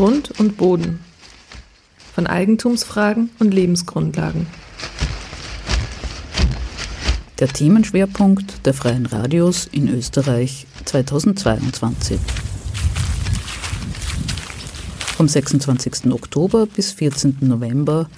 Grund 0.00 0.30
und 0.40 0.56
Boden, 0.56 1.04
von 2.14 2.26
Eigentumsfragen 2.26 3.28
und 3.38 3.52
Lebensgrundlagen. 3.52 4.46
Der 7.38 7.48
Themenschwerpunkt 7.48 8.64
der 8.64 8.72
Freien 8.72 9.04
Radios 9.04 9.66
in 9.66 9.88
Österreich 9.88 10.66
2022. 10.86 12.18
Vom 15.18 15.28
26. 15.28 16.10
Oktober 16.10 16.64
bis 16.64 16.92
14. 16.92 17.36
November, 17.42 18.08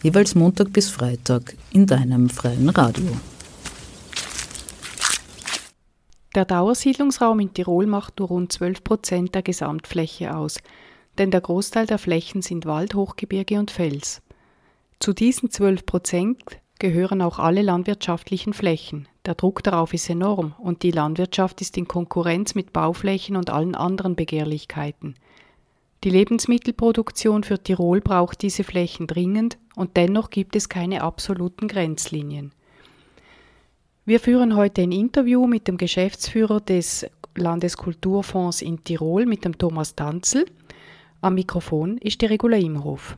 jeweils 0.00 0.36
Montag 0.36 0.72
bis 0.72 0.90
Freitag 0.90 1.56
in 1.72 1.88
deinem 1.88 2.30
freien 2.30 2.68
Radio. 2.68 3.16
Der 6.36 6.44
Dauersiedlungsraum 6.44 7.40
in 7.40 7.52
Tirol 7.52 7.86
macht 7.86 8.20
nur 8.20 8.28
rund 8.28 8.52
12 8.52 8.84
Prozent 8.84 9.34
der 9.34 9.42
Gesamtfläche 9.42 10.36
aus, 10.36 10.58
denn 11.18 11.30
der 11.30 11.40
Großteil 11.40 11.86
der 11.86 11.98
Flächen 11.98 12.42
sind 12.42 12.66
Wald, 12.66 12.94
Hochgebirge 12.94 13.58
und 13.58 13.70
Fels. 13.70 14.22
Zu 14.98 15.12
diesen 15.12 15.50
12 15.50 15.84
Prozent 15.84 16.42
gehören 16.78 17.22
auch 17.22 17.38
alle 17.38 17.62
landwirtschaftlichen 17.62 18.52
Flächen. 18.52 19.08
Der 19.24 19.34
Druck 19.34 19.62
darauf 19.62 19.94
ist 19.94 20.10
enorm 20.10 20.54
und 20.58 20.82
die 20.82 20.90
Landwirtschaft 20.90 21.60
ist 21.60 21.76
in 21.76 21.86
Konkurrenz 21.86 22.54
mit 22.54 22.72
Bauflächen 22.72 23.36
und 23.36 23.50
allen 23.50 23.74
anderen 23.74 24.16
Begehrlichkeiten. 24.16 25.14
Die 26.04 26.10
Lebensmittelproduktion 26.10 27.44
für 27.44 27.62
Tirol 27.62 28.00
braucht 28.00 28.42
diese 28.42 28.64
Flächen 28.64 29.06
dringend 29.06 29.58
und 29.76 29.96
dennoch 29.96 30.30
gibt 30.30 30.56
es 30.56 30.68
keine 30.68 31.02
absoluten 31.02 31.68
Grenzlinien. 31.68 32.52
Wir 34.04 34.18
führen 34.18 34.56
heute 34.56 34.82
ein 34.82 34.90
Interview 34.90 35.46
mit 35.46 35.68
dem 35.68 35.76
Geschäftsführer 35.76 36.60
des 36.60 37.06
Landeskulturfonds 37.36 38.60
in 38.60 38.82
Tirol, 38.82 39.26
mit 39.26 39.44
dem 39.44 39.56
Thomas 39.56 39.94
Tanzel. 39.94 40.46
Am 41.24 41.34
Mikrofon 41.34 41.98
ist 41.98 42.20
die 42.20 42.26
Regula 42.26 42.56
Imhof. 42.56 43.16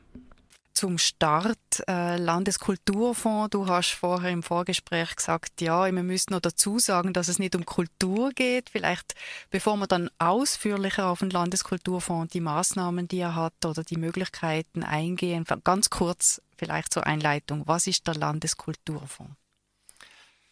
Zum 0.74 0.98
Start 0.98 1.56
äh, 1.88 2.18
Landeskulturfonds. 2.18 3.48
Du 3.48 3.66
hast 3.66 3.92
vorher 3.92 4.30
im 4.30 4.42
Vorgespräch 4.42 5.16
gesagt, 5.16 5.62
ja, 5.62 5.86
wir 5.86 6.02
müssen 6.02 6.34
noch 6.34 6.40
dazu 6.40 6.78
sagen, 6.78 7.14
dass 7.14 7.28
es 7.28 7.38
nicht 7.38 7.56
um 7.56 7.64
Kultur 7.64 8.28
geht. 8.34 8.68
Vielleicht, 8.68 9.14
bevor 9.48 9.78
wir 9.78 9.86
dann 9.86 10.10
ausführlicher 10.18 11.06
auf 11.06 11.20
den 11.20 11.30
Landeskulturfonds 11.30 12.30
die 12.30 12.42
Maßnahmen, 12.42 13.08
die 13.08 13.20
er 13.20 13.36
hat 13.36 13.64
oder 13.64 13.82
die 13.82 13.96
Möglichkeiten 13.96 14.82
eingehen, 14.82 15.46
ganz 15.64 15.88
kurz 15.88 16.42
vielleicht 16.58 16.92
zur 16.92 17.06
Einleitung. 17.06 17.62
Was 17.64 17.86
ist 17.86 18.06
der 18.06 18.16
Landeskulturfonds? 18.16 19.32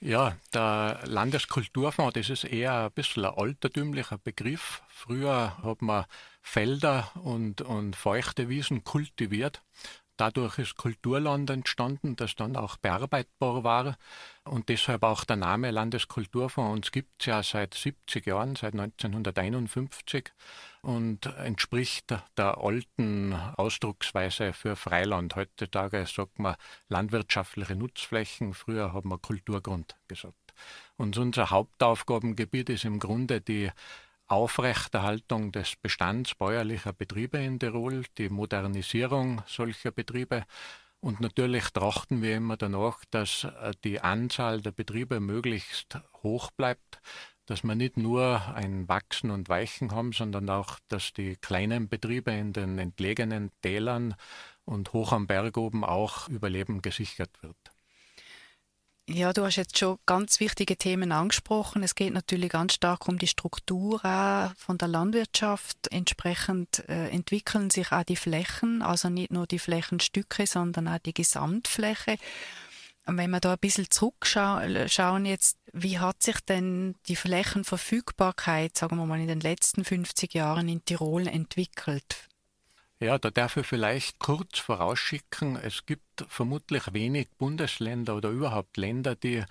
Ja, 0.05 0.36
der 0.53 0.98
Landeskulturfonds, 1.05 2.14
das 2.14 2.28
ist 2.28 2.42
eher 2.42 2.86
ein 2.86 2.91
bisschen 2.91 3.25
ein 3.25 3.34
altertümlicher 3.36 4.19
Begriff. 4.19 4.83
Früher 4.89 5.56
hat 5.62 5.81
man 5.81 6.06
Felder 6.41 7.12
und, 7.22 7.62
und 7.62 7.95
feuchte 7.95 8.48
Wiesen 8.48 8.83
kultiviert. 8.83 9.62
Dadurch 10.16 10.58
ist 10.58 10.77
Kulturland 10.77 11.50
entstanden, 11.50 12.16
das 12.16 12.36
dann 12.36 12.56
auch 12.56 12.77
bearbeitbar 12.77 13.64
war 13.64 13.96
und 14.44 14.68
deshalb 14.68 15.02
auch 15.02 15.24
der 15.24 15.36
Name 15.36 15.70
Landeskulturfonds. 15.70 16.92
Gibt 16.92 17.20
es 17.20 17.27
ja 17.27 17.42
seit 17.42 17.74
70 17.74 18.27
Jahren, 18.27 18.55
seit 18.55 18.74
1951 18.74 20.30
und 20.83 21.27
entspricht 21.27 22.14
der 22.36 22.58
alten 22.58 23.33
Ausdrucksweise 23.56 24.52
für 24.52 24.77
Freiland. 24.77 25.36
Heutzutage 25.36 26.06
sagt 26.06 26.38
man 26.38 26.56
landwirtschaftliche 26.88 27.74
Nutzflächen, 27.74 28.52
früher 28.52 28.92
hat 28.92 29.05
man 29.05 29.22
Kulturgrund 29.22 29.96
gesagt. 30.08 30.34
Und 30.96 31.16
unser 31.16 31.50
Hauptaufgabengebiet 31.50 32.68
ist 32.68 32.84
im 32.84 32.98
Grunde 32.98 33.40
die 33.40 33.70
Aufrechterhaltung 34.28 35.52
des 35.52 35.76
Bestands 35.76 36.34
bäuerlicher 36.34 36.92
Betriebe 36.92 37.38
in 37.38 37.58
Tirol, 37.58 38.04
die 38.18 38.28
Modernisierung 38.28 39.42
solcher 39.46 39.90
Betriebe 39.90 40.44
und 41.02 41.20
natürlich 41.20 41.64
trachten 41.70 42.22
wir 42.22 42.36
immer 42.36 42.56
danach, 42.56 43.05
dass 43.11 43.42
äh, 43.42 43.72
die 43.82 44.00
Anzahl 44.00 44.61
der 44.61 44.70
Betriebe 44.70 45.18
möglichst 45.18 45.98
hoch 46.22 46.52
bleibt, 46.52 47.00
dass 47.46 47.64
wir 47.64 47.74
nicht 47.74 47.96
nur 47.96 48.40
ein 48.55 48.88
Wachsen 48.88 49.32
und 49.32 49.48
Weichen 49.48 49.90
haben, 49.90 50.12
sondern 50.12 50.48
auch, 50.48 50.78
dass 50.86 51.12
die 51.12 51.34
kleinen 51.36 51.88
Betriebe 51.88 52.30
in 52.30 52.52
den 52.52 52.78
entlegenen 52.78 53.50
Tälern 53.62 54.14
und 54.64 54.92
hoch 54.92 55.11
am 55.11 55.27
Berg 55.27 55.56
oben 55.56 55.84
auch 55.84 56.28
Überleben 56.28 56.82
gesichert 56.82 57.42
wird. 57.42 57.71
Ja, 59.08 59.33
du 59.33 59.45
hast 59.45 59.57
jetzt 59.57 59.79
schon 59.79 59.98
ganz 60.07 60.39
wichtige 60.39 60.77
Themen 60.77 61.11
angesprochen. 61.11 61.83
Es 61.83 61.96
geht 61.96 62.13
natürlich 62.13 62.51
ganz 62.51 62.74
stark 62.74 63.08
um 63.08 63.18
die 63.18 63.27
Struktur 63.27 64.01
von 64.57 64.79
der 64.79 64.89
Landwirtschaft. 64.89 65.89
Entsprechend 65.90 66.89
äh, 66.89 67.08
entwickeln 67.08 67.70
sich 67.70 67.91
auch 67.91 68.05
die 68.05 68.17
Flächen, 68.17 68.80
also 68.80 69.08
nicht 69.08 69.33
nur 69.33 69.48
die 69.48 69.58
Flächenstücke, 69.58 70.46
sondern 70.46 70.86
auch 70.86 70.98
die 70.98 71.14
Gesamtfläche. 71.14 72.17
Und 73.05 73.17
wenn 73.17 73.30
wir 73.30 73.41
da 73.41 73.55
ein 73.55 73.58
bisschen 73.58 73.91
zurückschauen 73.91 75.27
jetzt, 75.27 75.58
wie 75.73 75.98
hat 75.98 76.23
sich 76.23 76.39
denn 76.41 76.95
die 77.08 77.17
Flächenverfügbarkeit, 77.17 78.79
sagen 78.79 78.96
wir 78.96 79.07
mal, 79.07 79.20
in 79.20 79.27
den 79.27 79.41
letzten 79.41 79.85
50 79.85 80.33
Jahren 80.35 80.68
in 80.68 80.85
Tirol 80.85 81.27
entwickelt? 81.27 82.29
Ja, 83.02 83.18
da 83.18 83.33
darf 83.33 83.57
ich 83.57 83.67
vielleicht 83.67 84.20
kurz 84.20 84.61
vorausschicken, 84.61 85.57
es 85.57 85.86
gibt 85.86 86.24
vermutlich 86.29 86.92
wenig 86.92 87.27
Bundesländer 87.36 88.14
oder 88.14 88.30
überhaupt 88.30 88.77
Länder, 88.77 89.17
die 89.17 89.42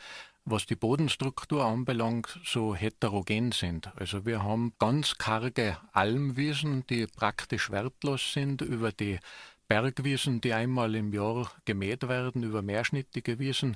was 0.45 0.67
die 0.67 0.77
Bodenstruktur 0.77 1.65
anbelangt, 1.65 2.39
so 2.45 2.73
heterogen 2.73 3.51
sind. 3.51 3.91
Also 3.97 4.25
wir 4.25 4.41
haben 4.41 4.71
ganz 4.79 5.17
karge 5.17 5.77
Almwiesen, 5.91 6.87
die 6.87 7.07
praktisch 7.07 7.69
wertlos 7.71 8.31
sind, 8.31 8.61
über 8.61 8.93
die 8.93 9.19
Bergwiesen, 9.67 10.39
die 10.39 10.53
einmal 10.53 10.95
im 10.95 11.13
Jahr 11.13 11.51
gemäht 11.65 12.07
werden, 12.07 12.43
über 12.43 12.61
mehrschnittige 12.61 13.37
Wiesen, 13.37 13.75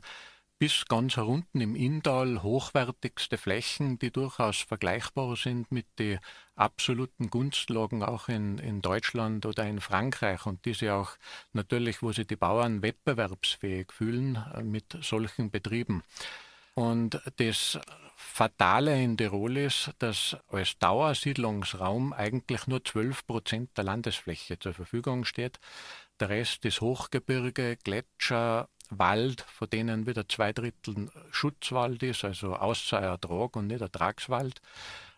bis 0.57 0.85
ganz 0.85 1.17
herunten 1.17 1.59
im 1.59 1.75
Inntal 1.75 2.41
hochwertigste 2.41 3.37
Flächen, 3.37 3.99
die 3.99 4.11
durchaus 4.11 4.59
vergleichbar 4.59 5.35
sind 5.35 5.71
mit 5.71 5.85
den 5.99 6.19
absoluten 6.55 7.29
Gunstlagen 7.29 8.03
auch 8.03 8.29
in, 8.29 8.57
in 8.59 8.81
Deutschland 8.81 9.45
oder 9.45 9.65
in 9.65 9.81
Frankreich 9.81 10.45
und 10.45 10.63
diese 10.65 10.93
auch 10.93 11.11
natürlich, 11.51 12.01
wo 12.01 12.11
sich 12.11 12.27
die 12.27 12.37
Bauern 12.37 12.81
wettbewerbsfähig 12.81 13.91
fühlen 13.91 14.43
äh, 14.53 14.63
mit 14.63 14.97
solchen 15.01 15.51
Betrieben. 15.51 16.03
Und 16.73 17.21
das 17.37 17.79
Fatale 18.15 19.01
in 19.01 19.17
Tirol 19.17 19.57
ist, 19.57 19.91
dass 19.99 20.37
als 20.47 20.77
Dauersiedlungsraum 20.79 22.13
eigentlich 22.13 22.67
nur 22.67 22.83
12 22.83 23.27
Prozent 23.27 23.77
der 23.77 23.83
Landesfläche 23.83 24.57
zur 24.57 24.73
Verfügung 24.73 25.25
steht. 25.25 25.59
Der 26.19 26.29
Rest 26.29 26.63
ist 26.63 26.79
Hochgebirge, 26.79 27.77
Gletscher, 27.77 28.69
Wald, 28.91 29.41
von 29.41 29.69
denen 29.69 30.07
wieder 30.07 30.27
zwei 30.27 30.53
Drittel 30.53 31.09
Schutzwald 31.31 32.03
ist, 32.03 32.23
also 32.23 32.55
außer 32.55 32.99
Ertrag 32.99 33.55
und 33.55 33.67
nicht 33.67 33.81
Ertragswald. 33.81 34.61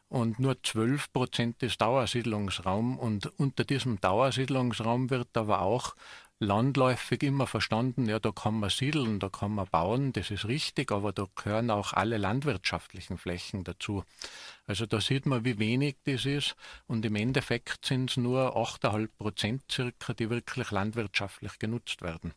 Und 0.09 0.39
nur 0.39 0.61
12 0.63 1.11
Prozent 1.11 1.61
ist 1.63 1.81
Dauersiedlungsraum. 1.81 2.97
Und 2.97 3.25
unter 3.37 3.65
diesem 3.65 3.99
Dauersiedlungsraum 3.99 5.09
wird 5.09 5.35
aber 5.35 5.61
auch 5.61 5.95
landläufig 6.39 7.23
immer 7.23 7.47
verstanden, 7.47 8.07
ja, 8.07 8.19
da 8.19 8.31
kann 8.31 8.59
man 8.59 8.69
siedeln, 8.69 9.19
da 9.19 9.29
kann 9.29 9.55
man 9.55 9.67
bauen, 9.67 10.13
das 10.13 10.29
ist 10.29 10.45
richtig, 10.45 10.91
aber 10.91 11.11
da 11.11 11.25
gehören 11.35 11.71
auch 11.71 11.93
alle 11.93 12.17
landwirtschaftlichen 12.17 13.17
Flächen 13.17 13.63
dazu. 13.63 14.03
Also 14.67 14.85
da 14.85 15.01
sieht 15.01 15.25
man, 15.25 15.45
wie 15.45 15.57
wenig 15.57 15.97
das 16.05 16.25
ist 16.25 16.55
und 16.85 17.03
im 17.05 17.15
Endeffekt 17.15 17.85
sind 17.85 18.11
es 18.11 18.17
nur 18.17 18.55
8,5 18.55 19.09
Prozent 19.17 19.63
circa, 19.71 20.13
die 20.13 20.29
wirklich 20.29 20.69
landwirtschaftlich 20.69 21.57
genutzt 21.57 22.03
werden. 22.03 22.33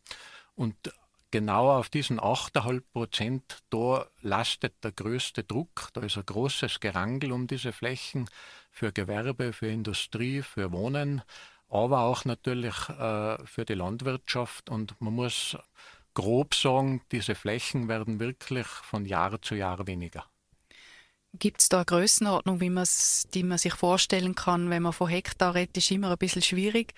Und 0.55 0.77
genau 1.31 1.71
auf 1.71 1.89
diesen 1.89 2.21
8,5 2.21 2.83
Prozent, 2.93 3.59
da 3.71 4.07
lastet 4.21 4.83
der 4.85 4.93
größte 4.93 5.45
Druck, 5.45 5.89
da 5.93 6.03
ist 6.03 6.17
ein 6.17 6.27
großes 6.27 6.81
Gerangel 6.81 7.33
um 7.33 7.47
diese 7.47 7.73
Flächen 7.73 8.29
für 8.71 8.93
Gewerbe, 8.93 9.53
für 9.53 9.69
Industrie, 9.69 10.43
für 10.43 10.73
Wohnen 10.73 11.23
aber 11.71 12.01
auch 12.01 12.25
natürlich 12.25 12.89
äh, 12.89 13.47
für 13.47 13.65
die 13.65 13.75
Landwirtschaft. 13.75 14.69
Und 14.69 15.01
man 15.01 15.15
muss 15.15 15.57
grob 16.15 16.55
sagen, 16.55 17.03
diese 17.13 17.35
Flächen 17.35 17.89
werden 17.89 18.21
wirklich 18.21 18.67
von 18.67 19.07
Jahr 19.07 19.41
zu 19.41 19.55
Jahr 19.55 19.87
weniger. 19.87 20.27
Gibt 21.39 21.61
es 21.61 21.69
da 21.69 21.79
eine 21.79 21.85
Größenordnung, 21.87 22.61
wie 22.61 22.85
die 23.35 23.43
man 23.45 23.59
sich 23.59 23.75
vorstellen 23.75 24.35
kann, 24.35 24.69
wenn 24.69 24.83
man 24.83 24.93
von 24.93 25.09
Hektar 25.09 25.55
redet, 25.55 25.77
ist 25.77 25.91
immer 25.91 26.11
ein 26.11 26.19
bisschen 26.19 26.43
schwierig, 26.43 26.93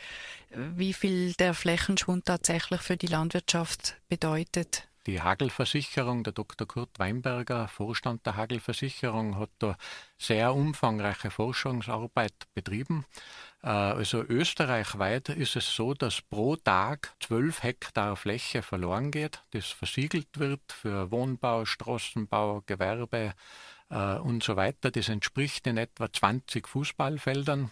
wie 0.51 0.95
viel 0.95 1.35
der 1.35 1.53
Flächenschwund 1.53 2.25
tatsächlich 2.25 2.81
für 2.81 2.97
die 2.97 3.09
Landwirtschaft 3.09 3.97
bedeutet? 4.09 4.89
Die 5.07 5.21
Hagelversicherung, 5.21 6.23
der 6.23 6.33
Dr. 6.33 6.67
Kurt 6.67 6.99
Weinberger, 6.99 7.67
Vorstand 7.67 8.25
der 8.25 8.37
Hagelversicherung, 8.37 9.37
hat 9.37 9.51
da 9.59 9.77
sehr 10.17 10.55
umfangreiche 10.55 11.33
Forschungsarbeit 11.33 12.33
betrieben. 12.55 13.05
Äh, 13.65 13.69
also 13.69 14.23
österreichweit 14.23 15.29
ist 15.31 15.57
es 15.57 15.75
so, 15.75 15.95
dass 15.95 16.23
pro 16.23 16.55
Tag 16.55 17.15
12 17.21 17.65
Hektar 17.65 18.15
Fläche 18.15 18.63
verloren 18.63 19.11
geht, 19.11 19.43
das 19.51 19.67
versiegelt 19.67 20.39
wird 20.39 20.71
für 20.71 21.11
Wohnbau, 21.11 21.65
Straßenbau, 21.65 22.63
Gewerbe 22.65 23.35
äh, 23.93 24.17
und 24.19 24.43
so 24.43 24.57
weiter. 24.57 24.91
Das 24.91 25.09
entspricht 25.09 25.67
in 25.67 25.77
etwa 25.77 26.13
20 26.13 26.67
Fußballfeldern. 26.67 27.71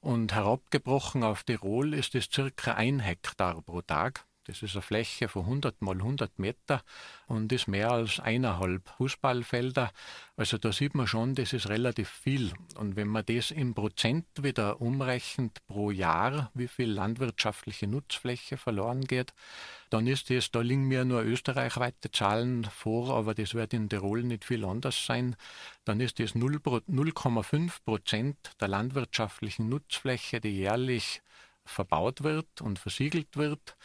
Und 0.00 0.32
herabgebrochen 0.32 1.24
auf 1.24 1.42
Tirol 1.42 1.92
ist 1.92 2.14
es 2.14 2.28
circa 2.32 2.74
ein 2.74 3.00
Hektar 3.00 3.60
pro 3.62 3.82
Tag. 3.82 4.24
Das 4.48 4.62
ist 4.62 4.74
eine 4.74 4.82
Fläche 4.82 5.28
von 5.28 5.42
100 5.42 5.82
mal 5.82 5.96
100 5.96 6.38
Meter 6.38 6.82
und 7.26 7.52
ist 7.52 7.68
mehr 7.68 7.90
als 7.90 8.18
eineinhalb 8.18 8.88
Fußballfelder. 8.96 9.92
Also 10.38 10.56
da 10.56 10.72
sieht 10.72 10.94
man 10.94 11.06
schon, 11.06 11.34
das 11.34 11.52
ist 11.52 11.68
relativ 11.68 12.08
viel. 12.08 12.54
Und 12.74 12.96
wenn 12.96 13.08
man 13.08 13.26
das 13.26 13.50
in 13.50 13.74
Prozent 13.74 14.24
wieder 14.40 14.80
umrechnet 14.80 15.58
pro 15.66 15.90
Jahr, 15.90 16.50
wie 16.54 16.66
viel 16.66 16.90
landwirtschaftliche 16.90 17.86
Nutzfläche 17.86 18.56
verloren 18.56 19.02
geht, 19.02 19.34
dann 19.90 20.06
ist 20.06 20.30
das, 20.30 20.50
da 20.50 20.62
liegen 20.62 20.88
mir 20.88 21.04
nur 21.04 21.24
österreichweite 21.24 22.10
Zahlen 22.10 22.64
vor, 22.64 23.14
aber 23.14 23.34
das 23.34 23.52
wird 23.52 23.74
in 23.74 23.90
Tirol 23.90 24.22
nicht 24.22 24.46
viel 24.46 24.64
anders 24.64 25.04
sein. 25.04 25.36
Dann 25.84 26.00
ist 26.00 26.20
das 26.20 26.34
0,5 26.34 27.72
Prozent 27.84 28.38
der 28.62 28.68
landwirtschaftlichen 28.68 29.68
Nutzfläche, 29.68 30.40
die 30.40 30.56
jährlich 30.56 31.20
verbaut 31.68 32.22
wird 32.22 32.60
und 32.60 32.78
versiegelt 32.78 33.36
wird. 33.36 33.76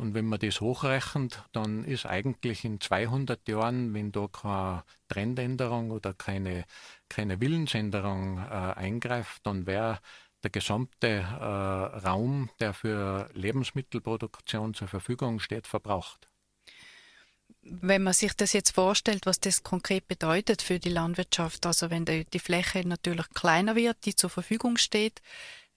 Und 0.00 0.14
wenn 0.14 0.24
man 0.24 0.38
das 0.38 0.62
hochrechnet, 0.62 1.44
dann 1.52 1.84
ist 1.84 2.06
eigentlich 2.06 2.64
in 2.64 2.80
200 2.80 3.46
Jahren, 3.46 3.92
wenn 3.92 4.12
da 4.12 4.28
keine 4.28 4.82
Trendänderung 5.08 5.90
oder 5.90 6.14
keine, 6.14 6.64
keine 7.10 7.38
Willensänderung 7.38 8.38
äh, 8.38 8.40
eingreift, 8.40 9.46
dann 9.46 9.66
wäre 9.66 10.00
der 10.42 10.50
gesamte 10.52 11.06
äh, 11.06 11.44
Raum, 11.44 12.48
der 12.60 12.72
für 12.72 13.28
Lebensmittelproduktion 13.34 14.72
zur 14.72 14.88
Verfügung 14.88 15.38
steht, 15.38 15.66
verbraucht. 15.66 16.28
Wenn 17.60 18.02
man 18.02 18.14
sich 18.14 18.32
das 18.32 18.54
jetzt 18.54 18.74
vorstellt, 18.74 19.26
was 19.26 19.38
das 19.38 19.62
konkret 19.62 20.08
bedeutet 20.08 20.62
für 20.62 20.78
die 20.78 20.88
Landwirtschaft, 20.88 21.66
also 21.66 21.90
wenn 21.90 22.06
die, 22.06 22.24
die 22.24 22.38
Fläche 22.38 22.88
natürlich 22.88 23.28
kleiner 23.34 23.76
wird, 23.76 24.06
die 24.06 24.16
zur 24.16 24.30
Verfügung 24.30 24.78
steht, 24.78 25.20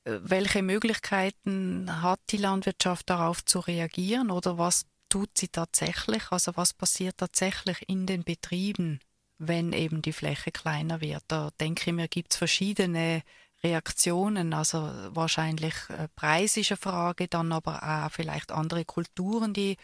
welche 0.06 0.62
Möglichkeiten 0.62 2.02
hat 2.02 2.20
die 2.30 2.38
Landwirtschaft 2.38 3.10
darauf 3.10 3.44
zu 3.46 3.60
reagieren 3.60 4.32
oder 4.32 4.58
was 4.58 4.86
tut 5.10 5.38
sie 5.38 5.48
tatsächlich? 5.48 6.32
Also 6.32 6.54
was 6.56 6.74
passiert 6.74 7.18
tatsächlich 7.18 7.88
in 7.88 8.06
den 8.06 8.24
Betrieben, 8.24 9.00
wenn 9.38 9.72
eben 9.74 10.02
die 10.02 10.14
Fläche 10.14 10.52
kleiner 10.52 11.02
wird? 11.02 11.24
Da 11.28 11.52
denke 11.60 11.90
ich 11.90 11.96
mir, 11.96 12.08
gibt 12.08 12.34
es 12.34 12.38
verschiedene 12.38 13.24
Reaktionen, 13.64 14.54
also 14.54 14.92
wahrscheinlich 15.16 15.74
äh, 15.90 16.10
Preis 16.16 16.58
ist 16.58 16.72
eine 16.72 16.78
Frage, 16.78 17.30
dann 17.30 17.54
aber 17.54 17.82
auch 17.82 18.12
vielleicht 18.12 18.52
andere 18.52 18.84
Kulturen, 18.84 19.54
die 19.54 19.78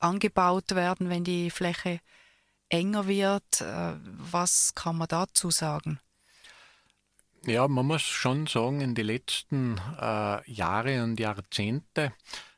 angebaut 0.00 0.74
werden, 0.74 1.08
wenn 1.08 1.22
die 1.22 1.50
Fläche 1.50 2.00
enger 2.68 3.06
wird. 3.06 3.60
Äh, 3.60 3.94
was 4.02 4.74
kann 4.74 4.96
man 4.96 5.06
dazu 5.08 5.50
sagen? 5.50 6.00
Ja, 7.44 7.66
man 7.66 7.86
muss 7.86 8.02
schon 8.02 8.46
sagen, 8.46 8.80
in 8.80 8.94
den 8.94 9.06
letzten 9.06 9.80
äh, 10.00 10.50
Jahre 10.50 11.02
und 11.02 11.18
Jahrzehnte 11.18 12.12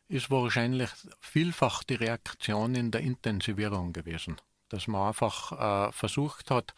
ist 0.09 0.31
wahrscheinlich 0.31 0.91
vielfach 1.21 1.85
die 1.85 1.95
Reaktion 1.95 2.75
in 2.75 2.91
der 2.91 3.01
Intensivierung 3.01 3.95
gewesen. 3.95 4.37
Dass 4.69 4.87
man 4.87 5.09
einfach 5.09 5.89
äh, 5.89 5.93
versucht 5.93 6.51
hat, 6.51 6.75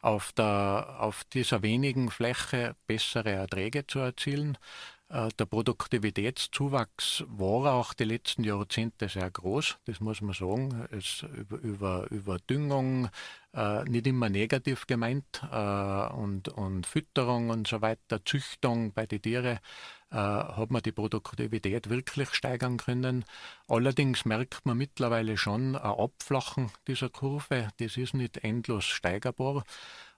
auf, 0.00 0.32
der, 0.32 0.96
auf 1.00 1.24
dieser 1.24 1.62
wenigen 1.62 2.10
Fläche 2.10 2.76
bessere 2.86 3.32
Erträge 3.32 3.86
zu 3.86 3.98
erzielen. 3.98 4.56
Äh, 5.10 5.28
der 5.38 5.46
Produktivitätszuwachs 5.46 7.24
war 7.26 7.74
auch 7.74 7.94
die 7.94 8.04
letzten 8.04 8.44
Jahrzehnte 8.44 9.08
sehr 9.08 9.28
groß, 9.30 9.78
das 9.86 10.00
muss 10.00 10.20
man 10.20 10.34
sagen. 10.34 10.86
Es 10.92 11.24
über, 11.34 11.58
über, 11.58 12.06
über 12.10 12.38
Düngung, 12.38 13.08
äh, 13.52 13.82
nicht 13.84 14.06
immer 14.06 14.28
negativ 14.28 14.86
gemeint, 14.86 15.42
äh, 15.50 16.06
und, 16.12 16.48
und 16.48 16.86
Fütterung 16.86 17.50
und 17.50 17.66
so 17.66 17.80
weiter, 17.82 18.24
Züchtung 18.24 18.92
bei 18.92 19.06
den 19.06 19.20
Tieren, 19.20 19.58
äh, 20.12 20.16
hat 20.16 20.70
man 20.70 20.82
die 20.82 20.92
Produktivität 20.92 21.90
wirklich 21.90 22.32
steigern 22.32 22.76
können. 22.76 23.24
Allerdings 23.66 24.24
merkt 24.24 24.64
man 24.64 24.78
mittlerweile 24.78 25.36
schon 25.36 25.74
ein 25.74 25.82
Abflachen 25.82 26.70
dieser 26.86 27.08
Kurve, 27.08 27.68
das 27.80 27.96
ist 27.96 28.14
nicht 28.14 28.36
endlos 28.44 28.84
steigerbar. 28.84 29.64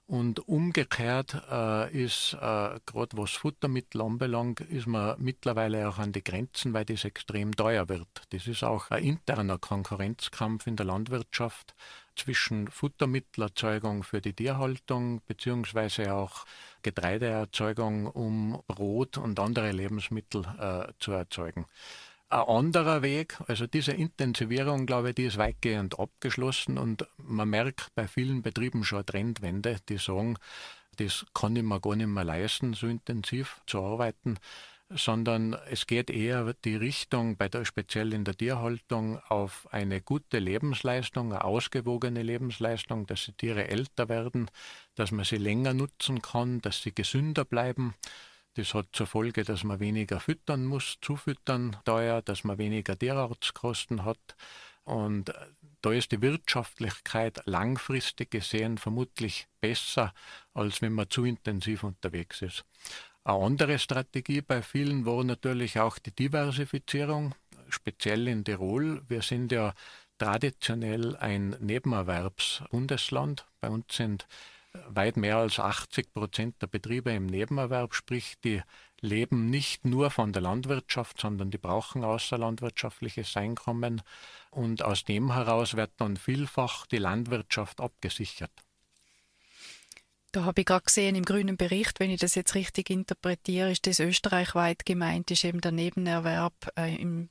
Und 0.05 0.47
umgekehrt 0.49 1.41
äh, 1.49 2.03
ist, 2.03 2.33
äh, 2.33 2.79
gerade 2.85 3.17
was 3.17 3.31
Futtermittel 3.31 4.01
anbelangt, 4.01 4.59
ist 4.59 4.85
man 4.85 5.15
mittlerweile 5.17 5.87
auch 5.87 5.97
an 5.97 6.11
die 6.11 6.23
Grenzen, 6.23 6.73
weil 6.73 6.83
das 6.83 7.05
extrem 7.05 7.55
teuer 7.55 7.87
wird. 7.87 8.09
Das 8.31 8.47
ist 8.47 8.63
auch 8.63 8.91
ein 8.91 9.03
interner 9.03 9.57
Konkurrenzkampf 9.57 10.67
in 10.67 10.75
der 10.75 10.87
Landwirtschaft 10.87 11.73
zwischen 12.17 12.67
Futtermittelerzeugung 12.67 14.03
für 14.03 14.19
die 14.19 14.33
Tierhaltung 14.33 15.21
beziehungsweise 15.25 16.13
auch 16.13 16.45
Getreideerzeugung, 16.81 18.07
um 18.07 18.61
Brot 18.67 19.17
und 19.17 19.39
andere 19.39 19.71
Lebensmittel 19.71 20.43
äh, 20.59 20.91
zu 20.99 21.13
erzeugen. 21.13 21.65
Ein 22.33 22.47
anderer 22.47 23.03
Weg, 23.03 23.39
also 23.45 23.67
diese 23.67 23.91
Intensivierung, 23.91 24.87
glaube 24.87 25.09
ich, 25.09 25.15
die 25.15 25.25
ist 25.25 25.37
weitgehend 25.37 25.99
abgeschlossen 25.99 26.79
und 26.79 27.05
man 27.17 27.47
merkt 27.47 27.93
bei 27.93 28.07
vielen 28.07 28.41
Betrieben 28.41 28.83
schon 28.83 28.97
eine 28.97 29.05
Trendwende, 29.05 29.77
die 29.87 29.99
sagen, 29.99 30.39
das 30.95 31.27
kann 31.35 31.55
ich 31.55 31.61
mir 31.61 31.79
gar 31.79 31.95
nicht 31.95 32.07
mehr 32.07 32.23
leisten, 32.23 32.73
so 32.73 32.87
intensiv 32.87 33.61
zu 33.67 33.83
arbeiten, 33.83 34.39
sondern 34.89 35.53
es 35.69 35.85
geht 35.85 36.09
eher 36.09 36.55
die 36.65 36.75
Richtung, 36.75 37.37
bei 37.37 37.49
der, 37.49 37.65
speziell 37.65 38.13
in 38.13 38.23
der 38.23 38.35
Tierhaltung, 38.35 39.19
auf 39.29 39.67
eine 39.71 40.01
gute 40.01 40.39
Lebensleistung, 40.39 41.33
eine 41.33 41.43
ausgewogene 41.43 42.23
Lebensleistung, 42.23 43.05
dass 43.05 43.25
die 43.25 43.33
Tiere 43.33 43.67
älter 43.67 44.09
werden, 44.09 44.49
dass 44.95 45.11
man 45.11 45.23
sie 45.23 45.37
länger 45.37 45.75
nutzen 45.75 46.23
kann, 46.23 46.61
dass 46.61 46.81
sie 46.81 46.95
gesünder 46.95 47.45
bleiben 47.45 47.93
das 48.55 48.73
hat 48.73 48.87
zur 48.93 49.07
Folge, 49.07 49.43
dass 49.43 49.63
man 49.63 49.79
weniger 49.79 50.19
füttern 50.19 50.65
muss, 50.65 50.97
zufüttern 51.01 51.77
teuer, 51.85 52.21
dass 52.21 52.43
man 52.43 52.57
weniger 52.57 52.97
Tierarztkosten 52.97 54.05
hat. 54.05 54.35
Und 54.83 55.29
äh, 55.29 55.33
da 55.81 55.91
ist 55.91 56.11
die 56.11 56.21
Wirtschaftlichkeit 56.21 57.41
langfristig 57.45 58.31
gesehen 58.31 58.77
vermutlich 58.77 59.47
besser, 59.61 60.13
als 60.53 60.81
wenn 60.81 60.93
man 60.93 61.09
zu 61.09 61.25
intensiv 61.25 61.83
unterwegs 61.83 62.41
ist. 62.41 62.63
Eine 63.23 63.45
andere 63.45 63.79
Strategie 63.79 64.41
bei 64.41 64.61
vielen 64.61 65.05
war 65.05 65.23
natürlich 65.23 65.79
auch 65.79 65.97
die 65.97 66.11
Diversifizierung, 66.11 67.35
speziell 67.69 68.27
in 68.27 68.43
Tirol. 68.43 69.01
Wir 69.07 69.21
sind 69.21 69.51
ja 69.51 69.73
traditionell 70.17 71.15
ein 71.15 71.55
Nebenerwerbsbundesland. 71.59 73.45
Bei 73.61 73.69
uns 73.69 73.85
sind 73.95 74.27
weit 74.87 75.17
mehr 75.17 75.37
als 75.37 75.59
80 75.59 76.13
Prozent 76.13 76.61
der 76.61 76.67
Betriebe 76.67 77.11
im 77.11 77.25
Nebenerwerb, 77.25 77.93
sprich 77.93 78.35
die 78.43 78.61
leben 79.01 79.49
nicht 79.49 79.85
nur 79.85 80.09
von 80.11 80.31
der 80.31 80.41
Landwirtschaft, 80.41 81.19
sondern 81.19 81.51
die 81.51 81.57
brauchen 81.57 82.03
außerlandwirtschaftliches 82.03 83.35
Einkommen 83.35 84.01
und 84.49 84.83
aus 84.83 85.03
dem 85.03 85.33
heraus 85.33 85.75
wird 85.75 85.91
dann 85.97 86.17
vielfach 86.17 86.87
die 86.87 86.97
Landwirtschaft 86.97 87.81
abgesichert. 87.81 88.51
Da 90.31 90.45
habe 90.45 90.61
ich 90.61 90.65
gerade 90.65 90.85
gesehen 90.85 91.15
im 91.15 91.25
grünen 91.25 91.57
Bericht, 91.57 91.99
wenn 91.99 92.09
ich 92.09 92.19
das 92.19 92.33
jetzt 92.33 92.55
richtig 92.55 92.89
interpretiere, 92.89 93.71
ist 93.71 93.85
das 93.85 93.99
österreichweit 93.99 94.83
gemeint, 94.83 95.29
ist 95.29 95.43
eben 95.43 95.61
der 95.61 95.71
Nebenerwerb 95.71 96.71
äh, 96.75 96.95
im, 96.95 97.29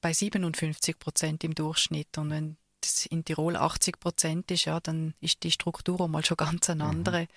bei 0.00 0.12
57 0.12 0.98
Prozent 0.98 1.44
im 1.44 1.54
Durchschnitt. 1.54 2.18
Und 2.18 2.30
wenn 2.30 2.56
das 2.82 3.06
in 3.06 3.24
Tirol 3.24 3.56
80 3.56 3.98
Prozent 3.98 4.50
ist, 4.50 4.66
ja, 4.66 4.80
dann 4.80 5.14
ist 5.20 5.42
die 5.42 5.50
Struktur 5.50 6.08
mal 6.08 6.24
schon 6.24 6.36
ganz 6.36 6.68
eine 6.70 6.84
mhm. 6.84 6.90
andere. 6.90 7.22
Mhm. 7.22 7.28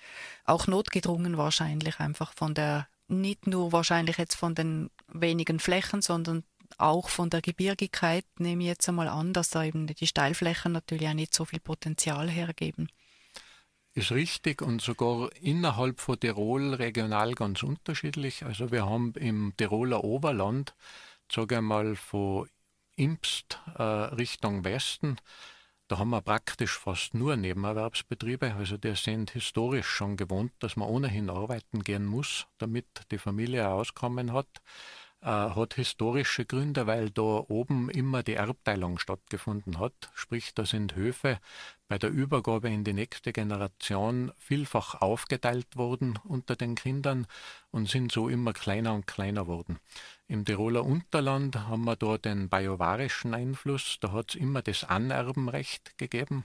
Auch 0.44 0.66
notgedrungen 0.66 1.38
wahrscheinlich 1.38 1.98
einfach 2.00 2.32
von 2.34 2.54
der, 2.54 2.88
nicht 3.08 3.46
nur 3.46 3.72
wahrscheinlich 3.72 4.18
jetzt 4.18 4.34
von 4.34 4.54
den 4.54 4.90
wenigen 5.08 5.58
Flächen, 5.60 6.02
sondern 6.02 6.44
auch 6.78 7.08
von 7.08 7.30
der 7.30 7.40
Gebirgigkeit 7.40 8.24
nehme 8.38 8.64
ich 8.64 8.68
jetzt 8.68 8.88
einmal 8.88 9.08
an, 9.08 9.32
dass 9.32 9.50
da 9.50 9.64
eben 9.64 9.86
die 9.86 10.06
Steilflächen 10.06 10.72
natürlich 10.72 11.08
auch 11.08 11.14
nicht 11.14 11.34
so 11.34 11.44
viel 11.44 11.60
Potenzial 11.60 12.28
hergeben. 12.28 12.88
Ist 13.94 14.12
richtig 14.12 14.60
und 14.60 14.82
sogar 14.82 15.30
innerhalb 15.40 16.00
von 16.00 16.20
Tirol 16.20 16.74
regional 16.74 17.34
ganz 17.34 17.62
unterschiedlich. 17.62 18.44
Also 18.44 18.70
wir 18.70 18.84
haben 18.84 19.14
im 19.14 19.54
Tiroler 19.56 20.04
Oberland, 20.04 20.74
sage 21.32 21.54
ich 21.54 21.60
mal, 21.62 21.96
von 21.96 22.46
Impst 22.96 23.60
äh, 23.76 23.82
Richtung 23.82 24.64
Westen, 24.64 25.16
da 25.88 25.98
haben 25.98 26.10
wir 26.10 26.20
praktisch 26.20 26.76
fast 26.78 27.14
nur 27.14 27.36
Nebenerwerbsbetriebe. 27.36 28.54
Also 28.54 28.76
die 28.76 28.96
sind 28.96 29.30
historisch 29.30 29.86
schon 29.86 30.16
gewohnt, 30.16 30.52
dass 30.58 30.74
man 30.74 30.88
ohnehin 30.88 31.30
arbeiten 31.30 31.84
gehen 31.84 32.06
muss, 32.06 32.48
damit 32.58 32.86
die 33.12 33.18
Familie 33.18 33.68
Auskommen 33.68 34.32
hat. 34.32 34.48
Äh, 35.22 35.28
hat 35.28 35.74
historische 35.74 36.44
Gründe, 36.44 36.86
weil 36.86 37.10
da 37.10 37.22
oben 37.22 37.88
immer 37.88 38.22
die 38.22 38.34
Erbteilung 38.34 38.98
stattgefunden 38.98 39.80
hat. 39.80 40.10
Sprich, 40.14 40.54
da 40.54 40.66
sind 40.66 40.94
Höfe 40.94 41.40
bei 41.88 41.98
der 41.98 42.10
Übergabe 42.10 42.68
in 42.68 42.84
die 42.84 42.92
nächste 42.92 43.32
Generation 43.32 44.30
vielfach 44.38 45.00
aufgeteilt 45.00 45.76
worden 45.76 46.18
unter 46.24 46.54
den 46.54 46.74
Kindern 46.74 47.26
und 47.70 47.88
sind 47.88 48.12
so 48.12 48.28
immer 48.28 48.52
kleiner 48.52 48.92
und 48.94 49.06
kleiner 49.06 49.46
worden. 49.46 49.78
Im 50.28 50.44
Tiroler 50.44 50.84
Unterland 50.84 51.56
haben 51.66 51.84
wir 51.84 51.96
da 51.96 52.18
den 52.18 52.48
bajuwarischen 52.48 53.34
Einfluss, 53.34 53.98
da 54.00 54.12
hat 54.12 54.30
es 54.30 54.34
immer 54.34 54.62
das 54.62 54.84
Anerbenrecht 54.84 55.96
gegeben. 55.96 56.44